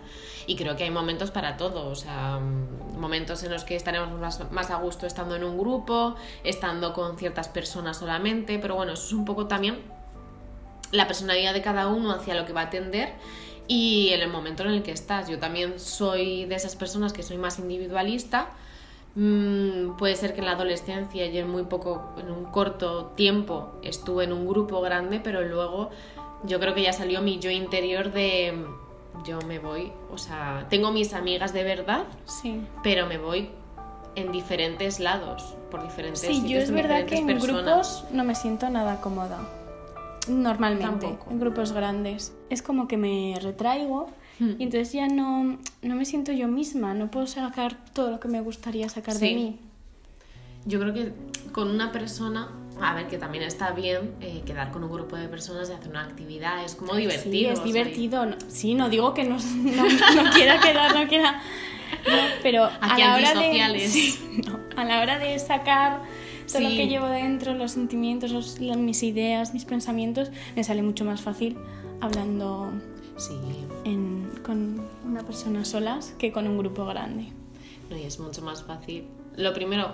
Y 0.45 0.55
creo 0.55 0.75
que 0.75 0.83
hay 0.83 0.91
momentos 0.91 1.31
para 1.31 1.57
todo, 1.57 1.89
o 1.89 1.95
sea, 1.95 2.39
mm, 2.39 2.99
momentos 2.99 3.41
en 3.43 3.51
los 3.51 3.63
que 3.63 3.75
estaremos 3.75 4.11
más, 4.19 4.51
más 4.51 4.69
a 4.69 4.75
gusto 4.75 5.07
estando 5.07 5.35
en 5.35 5.43
un 5.43 5.57
grupo, 5.57 6.15
estando 6.43 6.93
con 6.93 7.17
ciertas 7.17 7.49
personas 7.49 7.97
solamente, 7.97 8.59
pero 8.59 8.75
bueno, 8.75 8.93
eso 8.93 9.05
es 9.07 9.13
un 9.13 9.25
poco 9.25 9.47
también 9.47 9.79
la 10.91 11.07
personalidad 11.07 11.53
de 11.53 11.61
cada 11.61 11.87
uno 11.87 12.11
hacia 12.11 12.33
lo 12.35 12.45
que 12.45 12.53
va 12.53 12.61
a 12.61 12.65
atender 12.65 13.13
y 13.67 14.09
en 14.13 14.21
el 14.21 14.29
momento 14.29 14.63
en 14.63 14.69
el 14.69 14.83
que 14.83 14.91
estás. 14.91 15.27
Yo 15.29 15.39
también 15.39 15.79
soy 15.79 16.45
de 16.45 16.55
esas 16.55 16.75
personas 16.75 17.13
que 17.13 17.23
soy 17.23 17.37
más 17.37 17.59
individualista. 17.59 18.49
Mm, 19.15 19.97
puede 19.97 20.15
ser 20.15 20.33
que 20.33 20.39
en 20.39 20.45
la 20.45 20.51
adolescencia 20.51 21.25
y 21.25 21.37
en 21.37 21.49
muy 21.49 21.63
poco, 21.63 22.13
en 22.19 22.31
un 22.31 22.45
corto 22.45 23.07
tiempo 23.15 23.73
estuve 23.83 24.25
en 24.25 24.31
un 24.33 24.47
grupo 24.47 24.79
grande, 24.81 25.19
pero 25.19 25.41
luego 25.41 25.89
yo 26.43 26.59
creo 26.59 26.75
que 26.75 26.83
ya 26.83 26.93
salió 26.93 27.21
mi 27.21 27.39
yo 27.39 27.49
interior 27.49 28.11
de 28.11 28.63
yo 29.25 29.39
me 29.47 29.57
voy, 29.57 29.91
o 30.11 30.19
sea, 30.19 30.67
tengo 30.69 30.91
mis 30.91 31.13
amigas 31.15 31.51
de 31.51 31.63
verdad, 31.63 32.03
Sí. 32.25 32.61
pero 32.83 33.07
me 33.07 33.17
voy 33.17 33.49
en 34.15 34.31
diferentes 34.31 34.99
lados, 34.99 35.55
por 35.71 35.81
diferentes 35.81 36.21
Sí, 36.21 36.27
yo 36.27 36.41
sitios, 36.41 36.63
es 36.65 36.69
con 36.69 36.75
verdad 36.75 37.05
que 37.05 37.17
en 37.17 37.25
personas. 37.25 37.63
grupos 38.03 38.03
no 38.11 38.23
me 38.23 38.35
siento 38.35 38.69
nada 38.69 39.01
cómoda. 39.01 39.39
Normalmente, 40.29 41.07
Tampoco. 41.07 41.31
en 41.31 41.39
grupos 41.39 41.71
grandes. 41.71 42.33
Es 42.49 42.61
como 42.61 42.87
que 42.87 42.97
me 42.97 43.35
retraigo 43.41 44.09
Hmm. 44.39 44.51
y 44.59 44.63
entonces 44.65 44.93
ya 44.93 45.07
no, 45.07 45.57
no 45.81 45.95
me 45.95 46.05
siento 46.05 46.31
yo 46.31 46.47
misma, 46.47 46.93
no 46.93 47.09
puedo 47.09 47.25
sacar 47.25 47.75
todo 47.93 48.11
lo 48.11 48.19
que 48.19 48.27
me 48.27 48.39
gustaría 48.41 48.87
sacar 48.87 49.15
de 49.15 49.33
mí. 49.33 49.59
Yo 50.65 50.79
creo 50.79 50.93
que 50.93 51.11
con 51.51 51.71
una 51.71 51.91
persona, 51.91 52.49
a 52.79 52.93
ver, 52.93 53.07
que 53.07 53.17
también 53.17 53.43
está 53.43 53.71
bien 53.71 54.13
eh, 54.21 54.43
quedar 54.45 54.69
con 54.71 54.83
un 54.83 54.91
grupo 54.91 55.15
de 55.15 55.27
personas 55.27 55.69
y 55.69 55.73
hacer 55.73 55.87
una 55.89 56.03
actividad, 56.03 56.63
es 56.63 56.75
como 56.75 56.93
divertido. 56.93 57.31
Sí, 57.31 57.45
es 57.47 57.63
divertido. 57.63 58.25
No- 58.27 58.35
sí, 58.47 58.75
no 58.75 58.89
digo 58.89 59.13
que 59.15 59.23
no, 59.23 59.37
no, 59.55 59.83
no 60.23 60.31
quiera 60.35 60.59
quedar, 60.59 60.93
no 60.93 61.07
quiera. 61.07 61.41
Pero 62.43 62.65
a 62.65 62.97
la 62.97 63.15
hora 63.15 63.33
de. 63.33 63.87
sí, 63.87 64.19
a 64.75 64.83
la 64.83 65.01
hora 65.01 65.17
de 65.17 65.39
sacar 65.39 66.01
todo 66.47 66.61
lo 66.61 66.69
Sí. 66.69 66.77
que 66.77 66.87
llevo 66.87 67.07
dentro, 67.07 67.53
los 67.53 67.71
sentimientos, 67.71 68.31
los- 68.31 68.59
mis 68.59 69.03
ideas, 69.03 69.53
mis 69.53 69.65
pensamientos, 69.65 70.31
me 70.55 70.63
sale 70.63 70.81
mucho 70.81 71.03
más 71.05 71.21
fácil 71.21 71.57
hablando 72.01 72.71
Sí, 73.17 73.33
en- 73.83 74.29
con 74.45 74.81
una 75.05 75.23
persona 75.23 75.65
solas 75.65 76.13
que 76.17 76.31
con 76.31 76.47
un 76.47 76.57
grupo 76.57 76.85
grande. 76.85 77.27
no, 77.89 77.97
y 77.97 78.03
es 78.03 78.19
mucho 78.19 78.41
más 78.41 78.63
fácil. 78.63 79.05
Lo 79.35 79.53
primero, 79.53 79.91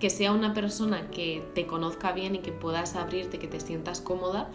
que 0.00 0.08
sea 0.10 0.32
una 0.32 0.54
persona 0.54 1.10
que 1.10 1.42
te 1.54 1.66
conozca 1.66 2.12
bien 2.12 2.34
y 2.34 2.38
que 2.38 2.52
puedas 2.52 2.96
abrirte, 2.96 3.38
que 3.38 3.46
te 3.48 3.60
sientas 3.60 4.00
cómoda. 4.00 4.48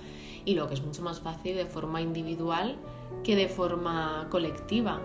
Y 0.45 0.55
lo 0.55 0.67
que 0.67 0.73
es 0.73 0.81
mucho 0.83 1.03
más 1.03 1.19
fácil 1.19 1.55
de 1.55 1.65
forma 1.65 2.01
individual 2.01 2.75
que 3.23 3.35
de 3.35 3.47
forma 3.47 4.27
colectiva. 4.31 4.99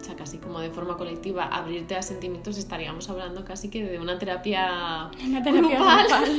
O 0.00 0.04
sea, 0.04 0.14
casi 0.16 0.38
como 0.38 0.60
de 0.60 0.70
forma 0.70 0.96
colectiva, 0.96 1.44
abrirte 1.44 1.96
a 1.96 2.02
sentimientos, 2.02 2.56
estaríamos 2.56 3.08
hablando 3.10 3.44
casi 3.44 3.68
que 3.68 3.82
de 3.84 3.98
una 3.98 4.18
terapia, 4.18 5.10
Una 5.26 5.42
terapia 5.42 5.60
grupal. 5.78 6.06
grupal. 6.06 6.38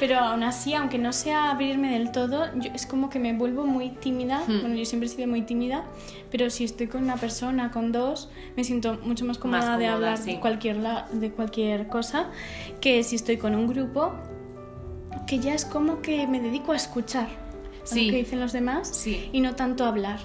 Pero 0.00 0.18
aún 0.18 0.42
así, 0.42 0.74
aunque 0.74 0.98
no 0.98 1.12
sea 1.12 1.50
abrirme 1.52 1.92
del 1.96 2.10
todo, 2.10 2.46
yo, 2.56 2.70
es 2.74 2.86
como 2.86 3.08
que 3.08 3.20
me 3.20 3.34
vuelvo 3.34 3.66
muy 3.66 3.90
tímida. 3.90 4.42
Hmm. 4.48 4.60
Bueno, 4.62 4.74
yo 4.74 4.84
siempre 4.84 5.06
he 5.08 5.12
sido 5.12 5.28
muy 5.28 5.42
tímida, 5.42 5.84
pero 6.30 6.50
si 6.50 6.64
estoy 6.64 6.88
con 6.88 7.04
una 7.04 7.16
persona, 7.16 7.70
con 7.70 7.92
dos, 7.92 8.28
me 8.56 8.64
siento 8.64 8.98
mucho 9.04 9.24
más 9.24 9.38
cómoda, 9.38 9.58
Más 9.58 9.66
de 9.78 9.84
cómoda, 9.84 9.92
hablar 9.94 10.18
sí. 10.18 10.32
de, 10.32 10.40
cualquier 10.40 10.76
la- 10.78 11.06
de 11.12 11.30
cualquier 11.30 11.86
cosa 11.86 12.30
que 12.80 13.04
si 13.04 13.14
estoy 13.14 13.36
con 13.36 13.54
un 13.54 13.68
grupo, 13.68 14.12
que 15.28 15.38
ya 15.38 15.54
es 15.54 15.64
como 15.64 16.02
que 16.02 16.26
me 16.26 16.40
dedico 16.40 16.72
a 16.72 16.76
escuchar 16.76 17.28
Sí. 17.84 18.06
lo 18.06 18.10
que 18.12 18.18
dicen 18.18 18.40
los 18.40 18.52
demás 18.52 18.88
Sí. 18.88 19.28
y 19.32 19.40
no 19.40 19.54
tanto 19.54 19.84
a 19.84 19.88
hablar. 19.88 20.18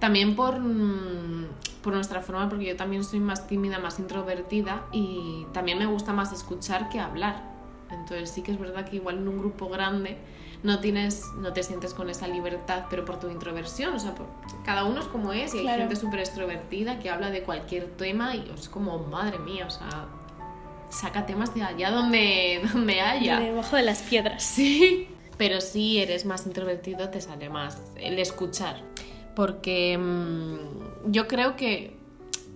También 0.00 0.34
por, 0.34 0.58
mm, 0.58 1.46
por 1.82 1.92
nuestra 1.94 2.20
forma, 2.22 2.48
porque 2.48 2.64
yo 2.66 2.76
también 2.76 3.04
soy 3.04 3.20
más 3.20 3.46
tímida, 3.46 3.78
más 3.78 3.98
introvertida 3.98 4.84
y 4.92 5.46
también 5.52 5.78
me 5.78 5.86
gusta 5.86 6.12
más 6.12 6.32
escuchar 6.32 6.88
que 6.88 6.98
hablar. 6.98 7.42
Entonces 7.90 8.30
sí 8.30 8.42
que 8.42 8.52
es 8.52 8.58
verdad 8.58 8.84
que 8.88 8.96
igual 8.96 9.18
en 9.18 9.28
un 9.28 9.38
grupo 9.38 9.68
grande 9.68 10.16
no 10.62 10.78
tienes, 10.80 11.24
no 11.38 11.52
te 11.52 11.62
sientes 11.62 11.94
con 11.94 12.08
esa 12.10 12.28
libertad, 12.28 12.84
pero 12.90 13.04
por 13.04 13.18
tu 13.18 13.28
introversión, 13.30 13.94
o 13.94 13.98
sea, 13.98 14.14
por- 14.14 14.26
cada 14.64 14.84
uno 14.84 15.00
es 15.00 15.06
como 15.06 15.32
es 15.32 15.54
y 15.54 15.58
hay 15.58 15.64
Claro. 15.64 15.80
gente 15.82 15.96
súper 15.96 16.20
extrovertida 16.20 16.98
que 16.98 17.08
habla 17.10 17.30
de 17.30 17.42
cualquier 17.42 17.86
tema 17.96 18.34
y 18.36 18.50
es 18.54 18.68
como, 18.68 18.98
madre 18.98 19.38
mía, 19.38 19.66
o 19.66 19.70
sea, 19.70 20.06
saca 20.90 21.24
temas 21.26 21.54
de 21.54 21.62
allá 21.62 21.90
donde, 21.90 22.60
donde 22.72 23.00
haya. 23.00 23.38
De 23.38 23.46
debajo 23.46 23.76
de 23.76 23.82
las 23.82 24.02
piedras. 24.02 24.42
Sí. 24.42 25.08
Pero 25.38 25.62
si 25.62 25.98
eres 25.98 26.26
más 26.26 26.46
introvertido 26.46 27.08
te 27.08 27.20
sale 27.22 27.48
más 27.48 27.82
el 27.96 28.18
escuchar. 28.18 28.82
Porque 29.34 29.96
mm, 29.98 31.10
yo 31.10 31.28
creo 31.28 31.56
que 31.56 31.96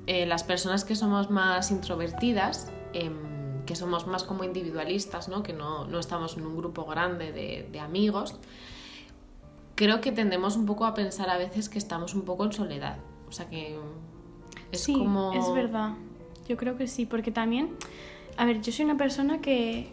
eh, 0.07 0.26
las 0.26 0.45
personas 0.45 0.85
que 0.85 0.97
somos 0.97 1.31
más 1.31 1.71
introvertidas, 1.71 2.71
em, 2.93 3.64
que 3.64 3.76
somos 3.76 4.07
más 4.07 4.25
como 4.25 4.45
individualistas, 4.45 5.28
¿no? 5.28 5.43
que 5.43 5.52
no, 5.52 5.87
no 5.87 5.99
estamos 5.99 6.37
en 6.37 6.47
un 6.47 6.57
grupo 6.57 6.85
grande 6.85 7.33
de, 7.33 7.69
de 7.73 7.81
amigos, 7.81 8.38
creo 9.75 10.00
que 10.00 10.12
tendemos 10.12 10.57
un 10.57 10.66
poco 10.66 10.85
a 10.85 10.95
pensar 10.95 11.31
a 11.31 11.38
veces 11.38 11.69
que 11.69 11.78
estamos 11.78 12.14
un 12.14 12.23
poco 12.23 12.45
en 12.45 12.52
soledad. 12.52 12.99
O 13.28 13.33
sea 13.33 13.49
que 13.49 13.78
es 14.73 14.81
sí, 14.81 14.93
como... 14.93 15.33
es 15.33 15.52
verdad. 15.52 15.95
Yo 16.49 16.57
creo 16.57 16.76
que 16.76 16.87
sí, 16.87 17.07
porque 17.07 17.31
también, 17.31 17.71
a 18.37 18.45
ver, 18.45 18.61
yo 18.61 18.71
soy 18.71 18.85
una 18.85 18.97
persona 18.97 19.40
que, 19.40 19.93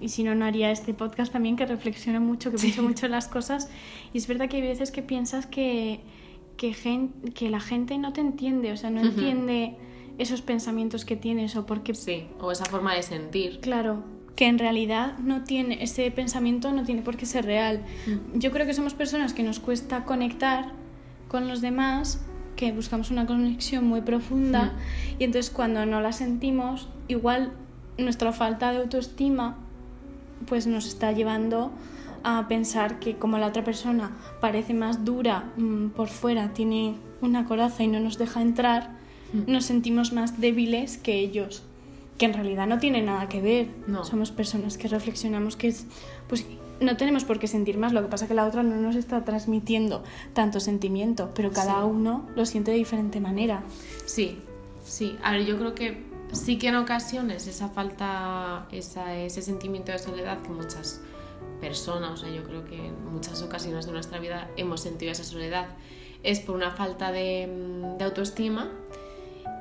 y 0.00 0.08
si 0.08 0.22
no, 0.22 0.34
no 0.34 0.44
haría 0.44 0.70
este 0.70 0.94
podcast 0.94 1.32
también, 1.32 1.56
que 1.56 1.66
reflexiona 1.66 2.20
mucho, 2.20 2.50
que 2.50 2.56
pienso 2.58 2.82
mucho 2.82 3.06
en 3.06 3.12
las 3.12 3.28
cosas, 3.28 3.68
y 4.12 4.18
es 4.18 4.26
verdad 4.26 4.48
que 4.48 4.56
hay 4.56 4.62
veces 4.62 4.90
que 4.90 5.02
piensas 5.02 5.46
que, 5.46 6.00
que, 6.56 6.74
que 7.34 7.50
la 7.50 7.60
gente 7.60 7.96
no 7.98 8.12
te 8.12 8.20
entiende, 8.20 8.72
o 8.72 8.76
sea, 8.76 8.90
no 8.90 9.00
Ujú. 9.00 9.10
entiende 9.10 9.76
esos 10.18 10.42
pensamientos 10.42 11.04
que 11.04 11.16
tienes 11.16 11.56
o 11.56 11.66
porque, 11.66 11.94
Sí, 11.94 12.26
o 12.40 12.50
esa 12.52 12.64
forma 12.66 12.94
de 12.94 13.02
sentir. 13.02 13.60
claro, 13.60 14.02
que 14.36 14.46
en 14.46 14.58
realidad 14.58 15.18
no 15.18 15.44
tiene, 15.44 15.82
ese 15.82 16.10
pensamiento 16.10 16.72
no 16.72 16.84
tiene 16.84 17.02
por 17.02 17.16
qué 17.18 17.26
ser 17.26 17.44
real. 17.44 17.82
Yo 18.34 18.50
creo 18.52 18.64
que 18.66 18.72
somos 18.74 18.94
personas 18.94 19.34
que 19.34 19.42
nos 19.42 19.60
cuesta 19.60 20.04
conectar 20.04 20.72
con 21.28 21.46
los 21.48 21.60
demás, 21.60 22.24
que 22.56 22.72
buscamos 22.72 23.10
una 23.10 23.26
conexión 23.26 23.86
muy 23.86 24.00
profunda 24.02 24.72
y 25.18 25.24
entonces 25.24 25.50
cuando 25.50 25.84
no 25.84 26.00
la 26.00 26.12
sentimos, 26.12 26.88
igual 27.08 27.52
nuestra 27.98 28.32
falta 28.32 28.72
de 28.72 28.78
autoestima 28.78 29.58
pues 30.46 30.66
nos 30.66 30.86
está 30.86 31.12
llevando 31.12 31.70
a 32.22 32.48
pensar 32.48 32.98
que 32.98 33.16
como 33.16 33.38
la 33.38 33.46
otra 33.46 33.64
persona 33.64 34.10
parece 34.40 34.74
más 34.74 35.04
dura 35.04 35.52
mm, 35.56 35.88
por 35.90 36.08
fuera, 36.08 36.52
tiene 36.52 36.94
una 37.22 37.44
coraza 37.46 37.82
y 37.82 37.88
no 37.88 38.00
nos 38.00 38.18
deja 38.18 38.42
entrar, 38.42 38.98
nos 39.46 39.64
sentimos 39.64 40.12
más 40.12 40.40
débiles 40.40 40.98
que 40.98 41.18
ellos, 41.18 41.62
que 42.18 42.26
en 42.26 42.34
realidad 42.34 42.66
no 42.66 42.78
tiene 42.78 43.00
nada 43.00 43.28
que 43.28 43.40
ver. 43.40 43.68
No. 43.86 44.04
Somos 44.04 44.30
personas 44.32 44.76
que 44.76 44.88
reflexionamos 44.88 45.56
que 45.56 45.68
es, 45.68 45.86
pues 46.28 46.44
no 46.80 46.96
tenemos 46.96 47.24
por 47.24 47.38
qué 47.38 47.46
sentir 47.46 47.78
más, 47.78 47.92
lo 47.92 48.02
que 48.02 48.08
pasa 48.08 48.24
es 48.24 48.28
que 48.28 48.34
la 48.34 48.46
otra 48.46 48.62
no 48.62 48.76
nos 48.76 48.96
está 48.96 49.24
transmitiendo 49.24 50.02
tanto 50.32 50.60
sentimiento, 50.60 51.30
pero 51.34 51.52
cada 51.52 51.82
Sí. 51.82 51.88
uno 51.90 52.26
lo 52.34 52.44
siente 52.44 52.70
de 52.70 52.78
diferente 52.78 53.20
manera. 53.20 53.62
Sí, 54.06 54.38
sí. 54.84 55.16
A 55.22 55.32
ver, 55.32 55.44
yo 55.46 55.58
creo 55.58 55.74
que 55.74 56.09
sí 56.32 56.58
que 56.58 56.68
en 56.68 56.76
ocasiones 56.76 57.46
esa 57.46 57.68
falta, 57.68 58.68
ese 58.70 59.42
sentimiento 59.42 59.92
de 59.92 59.98
soledad 59.98 60.42
que 60.42 60.48
muchas 60.50 61.00
persona, 61.60 62.12
o 62.12 62.16
sea, 62.16 62.30
yo 62.30 62.42
creo 62.44 62.64
que 62.64 62.76
en 62.76 63.12
muchas 63.12 63.42
ocasiones 63.42 63.86
de 63.86 63.92
nuestra 63.92 64.18
vida 64.18 64.50
hemos 64.56 64.80
sentido 64.80 65.12
esa 65.12 65.24
soledad, 65.24 65.68
es 66.22 66.40
por 66.40 66.56
una 66.56 66.70
falta 66.72 67.12
de, 67.12 67.46
mm, 67.46 68.02
autoestima. 68.02 68.70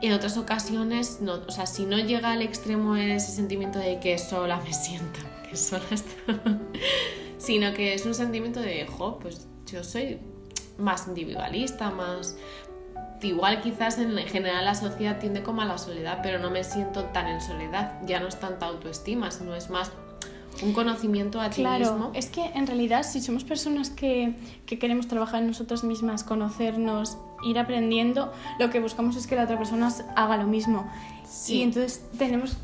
En 0.01 0.13
otras 0.13 0.37
ocasiones, 0.37 1.19
no, 1.21 1.41
o 1.45 1.51
sea, 1.51 1.65
si 1.65 1.85
no 1.85 1.97
llega 1.97 2.31
al 2.31 2.41
extremo 2.41 2.95
ese 2.95 3.31
sentimiento 3.31 3.79
de 3.79 3.99
que 3.99 4.17
sola 4.17 4.61
me 4.61 4.73
siento, 4.73 5.19
que 5.49 5.57
sola 5.57 5.83
estoy, 5.91 6.35
sino 7.37 7.73
que 7.73 7.93
es 7.93 8.05
un 8.05 8.15
sentimiento 8.15 8.61
de, 8.61 8.87
jo, 8.87 9.19
pues 9.19 9.47
yo 9.71 9.83
soy 9.83 10.19
más 10.77 11.07
individualista, 11.07 11.91
más... 11.91 12.37
Igual 13.21 13.61
quizás 13.61 13.97
en 13.97 14.15
general 14.17 14.63
la 14.65 14.75
sociedad 14.75 15.19
tiende 15.19 15.43
como 15.43 15.61
a 15.61 15.65
la 15.65 15.77
soledad, 15.77 16.19
pero 16.23 16.39
no 16.39 16.49
me 16.49 16.63
siento 16.63 17.03
tan 17.05 17.27
en 17.27 17.41
soledad. 17.41 17.99
Ya 18.05 18.19
no 18.19 18.27
es 18.27 18.39
tanta 18.39 18.65
autoestima, 18.67 19.29
sino 19.31 19.55
es 19.55 19.69
más 19.69 19.91
un 20.61 20.73
conocimiento 20.73 21.39
a 21.39 21.49
ti 21.49 21.61
Claro, 21.61 21.79
mismo. 21.93 22.11
es 22.13 22.27
que 22.27 22.43
en 22.43 22.67
realidad 22.67 23.03
si 23.03 23.21
somos 23.21 23.43
personas 23.43 23.89
que, 23.89 24.35
que 24.65 24.77
queremos 24.79 25.07
trabajar 25.07 25.41
en 25.41 25.47
nosotras 25.47 25.83
mismas, 25.83 26.23
conocernos, 26.23 27.17
ir 27.43 27.59
aprendiendo, 27.59 28.31
lo 28.59 28.69
que 28.69 28.79
buscamos 28.79 29.15
es 29.15 29.27
que 29.27 29.35
la 29.35 29.43
otra 29.43 29.57
persona 29.57 29.89
haga 30.15 30.37
lo 30.37 30.47
mismo. 30.47 30.89
Sí. 31.25 31.57
Y 31.57 31.61
entonces 31.63 32.03
tenemos, 32.17 32.57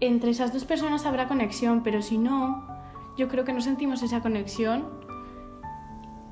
entre 0.00 0.30
esas 0.30 0.52
dos 0.52 0.64
personas 0.64 1.06
habrá 1.06 1.28
conexión, 1.28 1.82
pero 1.82 2.02
si 2.02 2.18
no, 2.18 2.66
yo 3.16 3.28
creo 3.28 3.44
que 3.44 3.52
no 3.52 3.60
sentimos 3.60 4.02
esa 4.02 4.20
conexión 4.20 4.84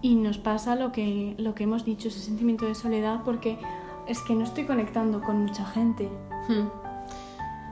y 0.03 0.15
nos 0.15 0.39
pasa 0.39 0.75
lo 0.77 0.93
que, 0.93 1.35
lo 1.39 1.55
que 1.55 1.65
hemos 1.65 1.85
dicho, 1.85 2.09
ese 2.09 2.21
sentimiento 2.21 2.67
de 2.67 2.75
soledad, 2.75 3.21
porque 3.25 3.59
es 4.07 4.21
que 4.21 4.35
no 4.35 4.45
estoy 4.45 4.65
conectando 4.65 5.21
con 5.21 5.43
mucha 5.45 5.65
gente. 5.67 6.09
Hmm. 6.49 6.69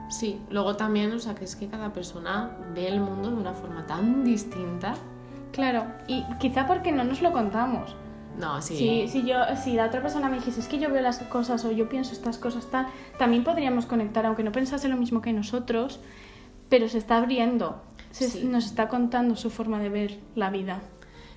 Sí, 0.09 0.40
luego 0.50 0.76
también, 0.76 1.12
o 1.12 1.18
sea, 1.18 1.35
que 1.35 1.45
es 1.45 1.56
que 1.56 1.66
cada 1.68 1.92
persona 1.92 2.56
ve 2.75 2.88
el 2.88 3.00
mundo 3.00 3.30
de 3.30 3.37
una 3.37 3.52
forma 3.54 3.87
tan 3.87 4.25
distinta. 4.25 4.95
Claro, 5.52 5.85
y 6.06 6.23
quizá 6.38 6.66
porque 6.66 6.92
no 6.92 7.02
nos 7.04 7.23
lo 7.23 7.33
contamos. 7.33 7.95
No, 8.38 8.61
sí. 8.61 8.76
Si, 8.76 9.09
si, 9.09 9.26
yo, 9.26 9.38
si 9.62 9.73
la 9.73 9.87
otra 9.87 10.02
persona 10.02 10.28
me 10.28 10.37
dijese, 10.37 10.61
es 10.61 10.68
que 10.68 10.78
yo 10.78 10.90
veo 10.92 11.00
las 11.02 11.18
cosas 11.21 11.64
o 11.64 11.73
yo 11.73 11.88
pienso 11.88 12.12
estas 12.12 12.37
cosas 12.38 12.66
tal, 12.66 12.87
también 13.18 13.42
podríamos 13.45 13.87
conectar, 13.87 14.26
aunque 14.26 14.42
no 14.45 14.52
pensase 14.52 14.88
lo 14.88 14.97
mismo 14.97 15.23
que 15.23 15.33
nosotros, 15.33 16.00
pero 16.68 16.88
se 16.88 16.99
está 16.99 17.16
abriendo, 17.16 17.80
se- 18.11 18.28
Sí. 18.28 18.45
nos 18.45 18.66
está 18.66 18.88
contando 18.88 19.37
su 19.37 19.49
forma 19.50 19.78
de 19.78 19.88
ver 19.88 20.18
la 20.35 20.50
vida. 20.50 20.80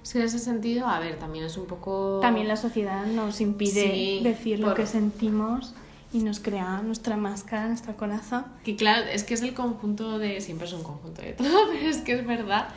Es 0.03 0.13
que 0.13 0.19
en 0.19 0.25
ese 0.25 0.39
sentido, 0.39 0.87
a 0.87 0.99
ver, 0.99 1.17
también 1.19 1.45
es 1.45 1.57
un 1.57 1.65
poco... 1.65 2.19
También 2.21 2.47
la 2.47 2.55
sociedad 2.55 3.05
nos 3.05 3.41
impide 3.41 3.91
Sí, 3.93 4.19
decir 4.23 4.59
lo 4.59 4.67
por- 4.67 4.75
que 4.77 4.85
sentimos 4.85 5.73
y 6.13 6.19
nos 6.19 6.39
crea 6.39 6.81
nuestra 6.81 7.17
máscara, 7.17 7.67
nuestra 7.67 7.93
coraza. 7.95 8.45
Que 8.63 8.75
claro, 8.75 9.05
es 9.11 9.23
que 9.23 9.33
es 9.35 9.41
el 9.41 9.53
conjunto 9.53 10.17
de... 10.17 10.41
Siempre 10.41 10.67
es 10.67 10.73
un 10.73 10.83
conjunto 10.83 11.21
de 11.21 11.33
todo, 11.37 11.67
pero 11.71 11.87
es 11.89 11.97
que 11.97 12.13
es 12.13 12.25
verdad. 12.25 12.69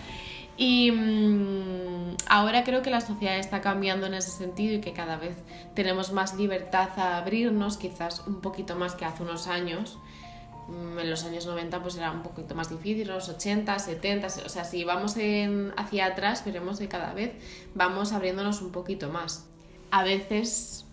Y 0.59 0.91
mm, 0.91 2.17
ahora 2.29 2.63
creo 2.65 2.83
que 2.83 2.91
la 2.91 3.01
sociedad 3.01 3.39
está 3.39 3.61
cambiando 3.63 4.07
en 4.07 4.15
ese 4.15 4.31
sentido 4.31 4.75
y 4.75 4.81
que 4.81 4.93
cada 4.93 5.17
vez 5.17 5.37
tenemos 5.75 6.13
más 6.13 6.35
libertad 6.37 6.91
a 6.99 7.17
abrirnos, 7.19 7.79
quizás 7.79 8.23
un 8.27 8.41
poquito 8.41 8.77
más 8.77 8.95
que 8.95 9.05
hace 9.05 9.23
unos 9.23 9.47
años. 9.47 9.99
Mm, 10.69 10.99
En 11.01 11.11
los 11.11 11.25
años 11.25 11.45
90 11.47 11.83
pues 11.83 11.97
era 11.97 12.11
un 12.13 12.23
poquito 12.23 12.55
más 12.55 12.71
difícil, 12.71 13.09
los 13.09 13.29
80, 13.29 13.79
70, 13.79 14.27
o 14.47 14.49
sea, 14.49 14.65
si 14.65 14.85
vamos 14.85 15.17
en- 15.17 15.73
hacia 15.77 16.07
atrás 16.07 16.45
veremos 16.45 16.79
que 16.79 16.89
cada 16.89 17.13
vez 17.15 17.33
vamos 17.75 18.13
abriéndonos 18.13 18.63
un 18.63 18.71
poquito 18.73 19.09
más. 19.11 19.47
A 19.91 20.03
veces 20.05 20.87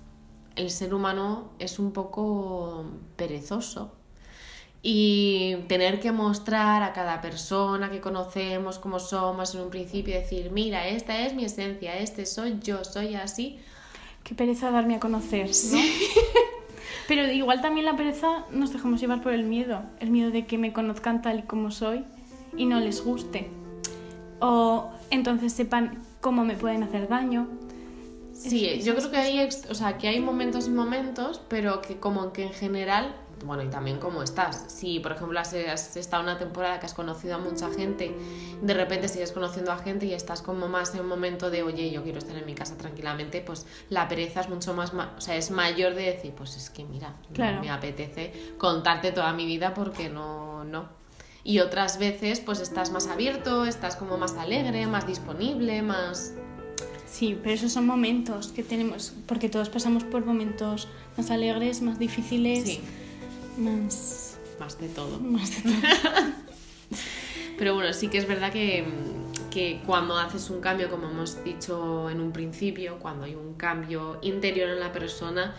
el 0.55 0.71
ser 0.71 0.93
humano 0.93 1.51
es 1.59 1.77
un 1.79 1.91
poco 1.93 2.85
perezoso 3.15 3.93
y 4.81 5.55
tener 5.67 5.99
que 5.99 6.11
mostrar 6.11 6.83
a 6.83 6.93
cada 6.93 7.21
persona 7.21 7.89
que 7.91 7.99
conocemos 8.01 8.79
cómo 8.79 8.99
somos 8.99 9.53
en 9.55 9.61
un 9.61 9.69
principio, 9.69 10.15
decir, 10.15 10.51
mira, 10.51 10.87
esta 10.87 11.19
es 11.25 11.33
mi 11.33 11.45
esencia, 11.45 11.97
este 11.97 12.25
soy 12.25 12.59
yo, 12.61 12.83
soy 12.83 13.15
así. 13.15 13.59
Qué 14.23 14.35
pereza 14.35 14.71
darme 14.71 14.95
a 14.95 14.99
conocer, 14.99 15.47
¿no? 15.71 15.79
Pero 17.09 17.27
igual 17.31 17.59
también 17.59 17.87
la 17.87 17.95
pereza 17.95 18.45
nos 18.51 18.71
dejamos 18.71 19.01
llevar 19.01 19.23
por 19.23 19.33
el 19.33 19.43
miedo, 19.43 19.81
el 19.99 20.11
miedo 20.11 20.29
de 20.29 20.45
que 20.45 20.59
me 20.59 20.71
conozcan 20.71 21.23
tal 21.23 21.39
y 21.39 21.41
como 21.41 21.71
soy 21.71 22.05
y 22.55 22.67
no 22.67 22.79
les 22.79 23.03
guste. 23.03 23.49
O 24.39 24.91
entonces 25.09 25.51
sepan 25.51 26.03
cómo 26.21 26.45
me 26.45 26.53
pueden 26.53 26.83
hacer 26.83 27.07
daño. 27.07 27.47
Sí, 28.31 28.79
yo 28.83 28.95
creo 28.95 29.09
que 29.09 29.17
hay, 29.17 29.49
o 29.69 29.73
sea, 29.73 29.97
que 29.97 30.07
hay 30.07 30.19
momentos 30.19 30.67
y 30.67 30.69
momentos, 30.69 31.41
pero 31.49 31.81
que 31.81 31.99
como 31.99 32.31
que 32.31 32.43
en 32.43 32.53
general, 32.53 33.15
bueno, 33.45 33.63
y 33.63 33.67
también 33.69 33.97
cómo 33.99 34.21
estás. 34.23 34.65
Si, 34.67 34.99
por 34.99 35.11
ejemplo, 35.13 35.39
has, 35.39 35.53
has 35.53 35.95
estado 35.97 36.23
una 36.23 36.37
temporada 36.37 36.79
que 36.79 36.85
has 36.85 36.93
conocido 36.93 37.35
a 37.35 37.37
mucha 37.37 37.69
gente, 37.71 38.15
de 38.61 38.73
repente 38.73 39.07
sigues 39.07 39.31
conociendo 39.31 39.71
a 39.71 39.77
gente 39.77 40.05
y 40.05 40.13
estás 40.13 40.41
como 40.41 40.67
más 40.67 40.93
en 40.95 41.01
un 41.01 41.07
momento 41.07 41.49
de, 41.49 41.63
oye, 41.63 41.89
yo 41.91 42.03
quiero 42.03 42.19
estar 42.19 42.35
en 42.37 42.45
mi 42.45 42.55
casa 42.55 42.77
tranquilamente, 42.77 43.41
pues 43.41 43.65
la 43.89 44.07
pereza 44.07 44.41
es 44.41 44.49
mucho 44.49 44.73
más, 44.73 44.93
ma- 44.93 45.13
o 45.17 45.21
sea, 45.21 45.35
es 45.35 45.51
mayor 45.51 45.95
de 45.95 46.03
decir, 46.03 46.33
pues 46.33 46.55
es 46.57 46.69
que 46.69 46.83
mira, 46.85 47.09
no 47.29 47.33
Claro. 47.33 47.61
me 47.61 47.69
apetece 47.69 48.53
contarte 48.57 49.11
toda 49.11 49.31
mi 49.33 49.45
vida 49.45 49.73
porque 49.73 50.09
no, 50.09 50.63
no. 50.63 50.89
Y 51.43 51.59
otras 51.59 51.97
veces, 51.99 52.41
pues 52.41 52.59
estás 52.59 52.91
más 52.91 53.07
abierto, 53.07 53.65
estás 53.65 53.95
como 53.95 54.17
más 54.17 54.33
alegre, 54.35 54.85
más 54.87 55.07
disponible, 55.07 55.81
más... 55.81 56.33
Sí, 57.05 57.37
pero 57.41 57.55
esos 57.55 57.71
son 57.71 57.87
momentos 57.87 58.49
que 58.49 58.61
tenemos, 58.61 59.13
porque 59.25 59.49
todos 59.49 59.69
pasamos 59.69 60.03
por 60.03 60.25
momentos 60.25 60.87
más 61.17 61.31
alegres, 61.31 61.81
más 61.81 61.97
difíciles, 61.97 62.65
Sí, 62.65 62.81
más, 63.59 64.37
más 64.59 64.79
de 64.79 64.89
todo. 64.89 65.19
más 65.19 65.63
de 65.63 65.71
todo. 65.71 65.81
Pero 67.57 67.75
bueno, 67.75 67.93
sí 67.93 68.07
que 68.07 68.17
es 68.17 68.27
verdad 68.27 68.51
que, 68.51 68.85
que 69.51 69.81
cuando 69.85 70.17
haces 70.17 70.49
un 70.49 70.61
cambio, 70.61 70.89
como 70.89 71.09
hemos 71.09 71.43
dicho 71.43 72.09
en 72.09 72.21
un 72.21 72.31
principio, 72.31 72.99
cuando 72.99 73.25
hay 73.25 73.35
un 73.35 73.55
cambio 73.55 74.17
interior 74.21 74.69
en 74.69 74.79
la 74.79 74.93
persona, 74.93 75.55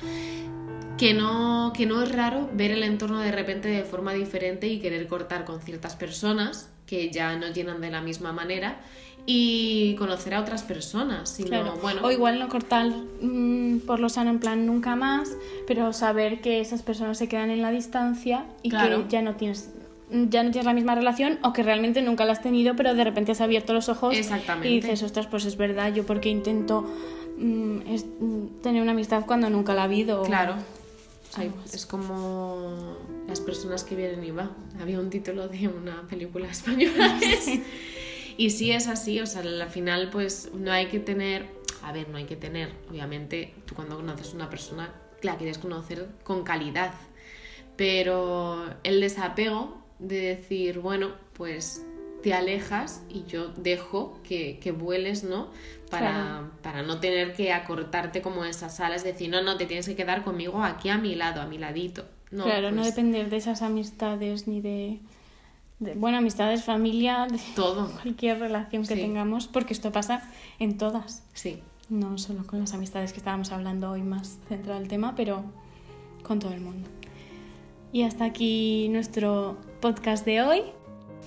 que 0.96 1.14
no, 1.14 1.72
que 1.76 1.86
no 1.86 2.02
es 2.02 2.12
raro 2.12 2.48
ver 2.52 2.70
el 2.70 2.82
entorno 2.82 3.20
de 3.20 3.32
repente 3.32 3.68
de 3.68 3.84
forma 3.84 4.12
diferente 4.12 4.66
y 4.66 4.80
querer 4.80 5.06
cortar 5.08 5.44
con 5.44 5.60
ciertas 5.60 5.96
personas 5.96 6.70
que 6.86 7.10
ya 7.10 7.36
no 7.36 7.48
llenan 7.48 7.80
de 7.80 7.90
la 7.90 8.00
misma 8.00 8.32
manera 8.32 8.80
y 9.26 9.94
conocer 9.96 10.35
a 10.35 10.40
otras 10.40 10.62
personas. 10.62 11.28
Sino, 11.30 11.48
Claro. 11.48 11.74
bueno, 11.80 12.00
O 12.04 12.11
igual 12.11 12.38
no 12.38 12.48
cortar 12.48 12.87
mm, 13.20 13.80
por 13.87 14.00
lo 14.00 14.09
sano 14.09 14.30
en 14.30 14.38
plan 14.40 14.66
nunca 14.66 14.96
más, 14.96 15.30
pero 15.66 15.92
saber 15.92 16.40
que 16.40 16.61
esas 16.61 16.83
personas 16.83 17.18
se 17.18 17.28
quedan 17.28 17.50
en 17.50 17.62
la 17.62 17.70
distancia 17.70 18.46
y 18.62 18.70
Claro. 18.70 19.04
que 19.04 19.11
ya 19.11 19.22
no 19.22 19.35
tienes 19.37 19.70
ya 20.12 20.42
no 20.42 20.50
tienes 20.50 20.64
la 20.66 20.72
misma 20.72 20.96
relación 20.96 21.38
o 21.44 21.52
que 21.52 21.62
realmente 21.62 22.02
nunca 22.02 22.24
la 22.24 22.33
has 22.33 22.42
tenido, 22.42 22.74
pero 22.74 22.94
de 22.94 23.04
repente 23.04 23.30
has 23.30 23.40
abierto 23.40 23.72
los 23.72 23.88
ojos 23.88 24.16
Exactamente. 24.16 24.68
y 24.68 24.80
dices, 24.80 25.04
ostras, 25.04 25.28
pues 25.28 25.44
es 25.44 25.56
verdad, 25.56 25.94
yo 25.94 26.04
porque 26.04 26.28
intento 26.28 26.83
mm, 27.38 27.83
es- 27.87 28.06
mm, 28.18 28.61
tener 28.61 28.83
una 28.83 28.90
amistad 28.90 29.24
cuando 29.24 29.48
nunca 29.50 29.72
la 29.72 29.83
ha 29.83 29.85
habido. 29.85 30.22
Claro. 30.22 30.56
Así. 31.37 31.48
es 31.72 31.87
como 31.87 32.96
las 33.28 33.38
personas 33.40 33.85
que 33.85 33.94
vienen 33.94 34.24
y 34.24 34.33
van. 34.33 34.50
Había 34.83 34.98
un 34.98 35.11
título 35.11 35.46
de 35.46 35.68
una 35.68 36.02
película 36.11 36.48
española. 36.50 37.16
y 38.40 38.48
sí 38.48 38.72
es 38.72 38.88
así, 38.88 39.20
o 39.20 39.26
sea, 39.26 39.42
al 39.42 39.68
final 39.68 40.09
pues 40.11 40.50
no 40.55 40.72
hay 40.72 40.87
que 40.87 40.98
tener, 40.98 41.44
a 41.83 41.92
ver, 41.92 42.09
no 42.09 42.16
hay 42.16 42.24
que 42.24 42.37
tener, 42.37 42.72
obviamente 42.88 43.53
tú 43.66 43.74
cuando 43.74 43.96
conoces 43.96 44.33
a 44.33 44.37
una 44.37 44.48
persona 44.48 44.94
la 45.20 45.37
quieres 45.37 45.59
conocer 45.59 46.09
con 46.24 46.42
calidad, 46.42 46.94
pero 47.76 48.64
el 48.83 49.03
desapego 49.03 49.83
de 49.98 50.20
decir, 50.37 50.79
bueno, 50.79 51.11
pues 51.35 51.85
te 52.22 52.33
alejas 52.33 53.03
y 53.11 53.24
yo 53.24 53.48
dejo 53.48 54.18
que, 54.22 54.59
que 54.59 54.72
vueles, 54.72 55.22
¿no? 55.22 55.50
Para, 55.90 56.11
Claro. 56.11 56.50
para 56.62 56.83
no 56.83 56.98
tener 56.98 57.35
que 57.35 57.53
acortarte 57.53 58.22
como 58.22 58.46
esas 58.46 58.81
alas, 58.81 59.05
decir, 59.05 59.29
no, 59.29 59.42
no, 59.42 59.59
te 59.59 59.66
tienes 59.66 59.87
que 59.87 59.96
quedar 59.96 60.24
conmigo 60.24 60.64
aquí 60.64 60.88
a 60.88 60.96
mi 60.96 61.14
lado, 61.14 61.42
a 61.42 61.46
mi 61.46 61.59
ladito. 61.59 62.07
No, 62.31 62.44
claro, 62.44 62.70
no 62.70 62.79
pues, 62.81 62.94
depender 62.94 63.29
de 63.29 63.37
esas 63.37 63.61
amistades 63.61 64.46
ni 64.48 64.62
de, 64.62 65.00
de 65.80 65.94
bueno, 65.94 66.18
amistades, 66.18 66.62
familia, 66.64 67.26
de 67.30 67.40
Todo, 67.56 67.90
cualquier 68.02 68.38
relación 68.38 68.82
que 68.86 68.94
Sí. 68.94 69.00
tengamos, 69.00 69.48
porque 69.48 69.72
esto 69.72 69.90
pasa 69.92 70.22
en 70.58 70.76
todas. 70.78 71.22
sí. 71.32 71.58
No 71.88 72.18
solo 72.18 72.46
con 72.46 72.60
las 72.60 72.72
amistades 72.72 73.12
que 73.12 73.18
estábamos 73.18 73.50
hablando 73.50 73.90
hoy 73.90 74.02
más 74.02 74.38
centrado 74.48 74.80
el 74.80 74.86
tema, 74.86 75.14
pero 75.16 75.42
con 76.22 76.38
todo 76.38 76.52
el 76.52 76.60
mundo. 76.60 76.88
Y 77.92 78.02
hasta 78.04 78.24
aquí 78.26 78.88
nuestro 78.90 79.56
podcast 79.80 80.24
de 80.24 80.40
hoy. 80.42 80.62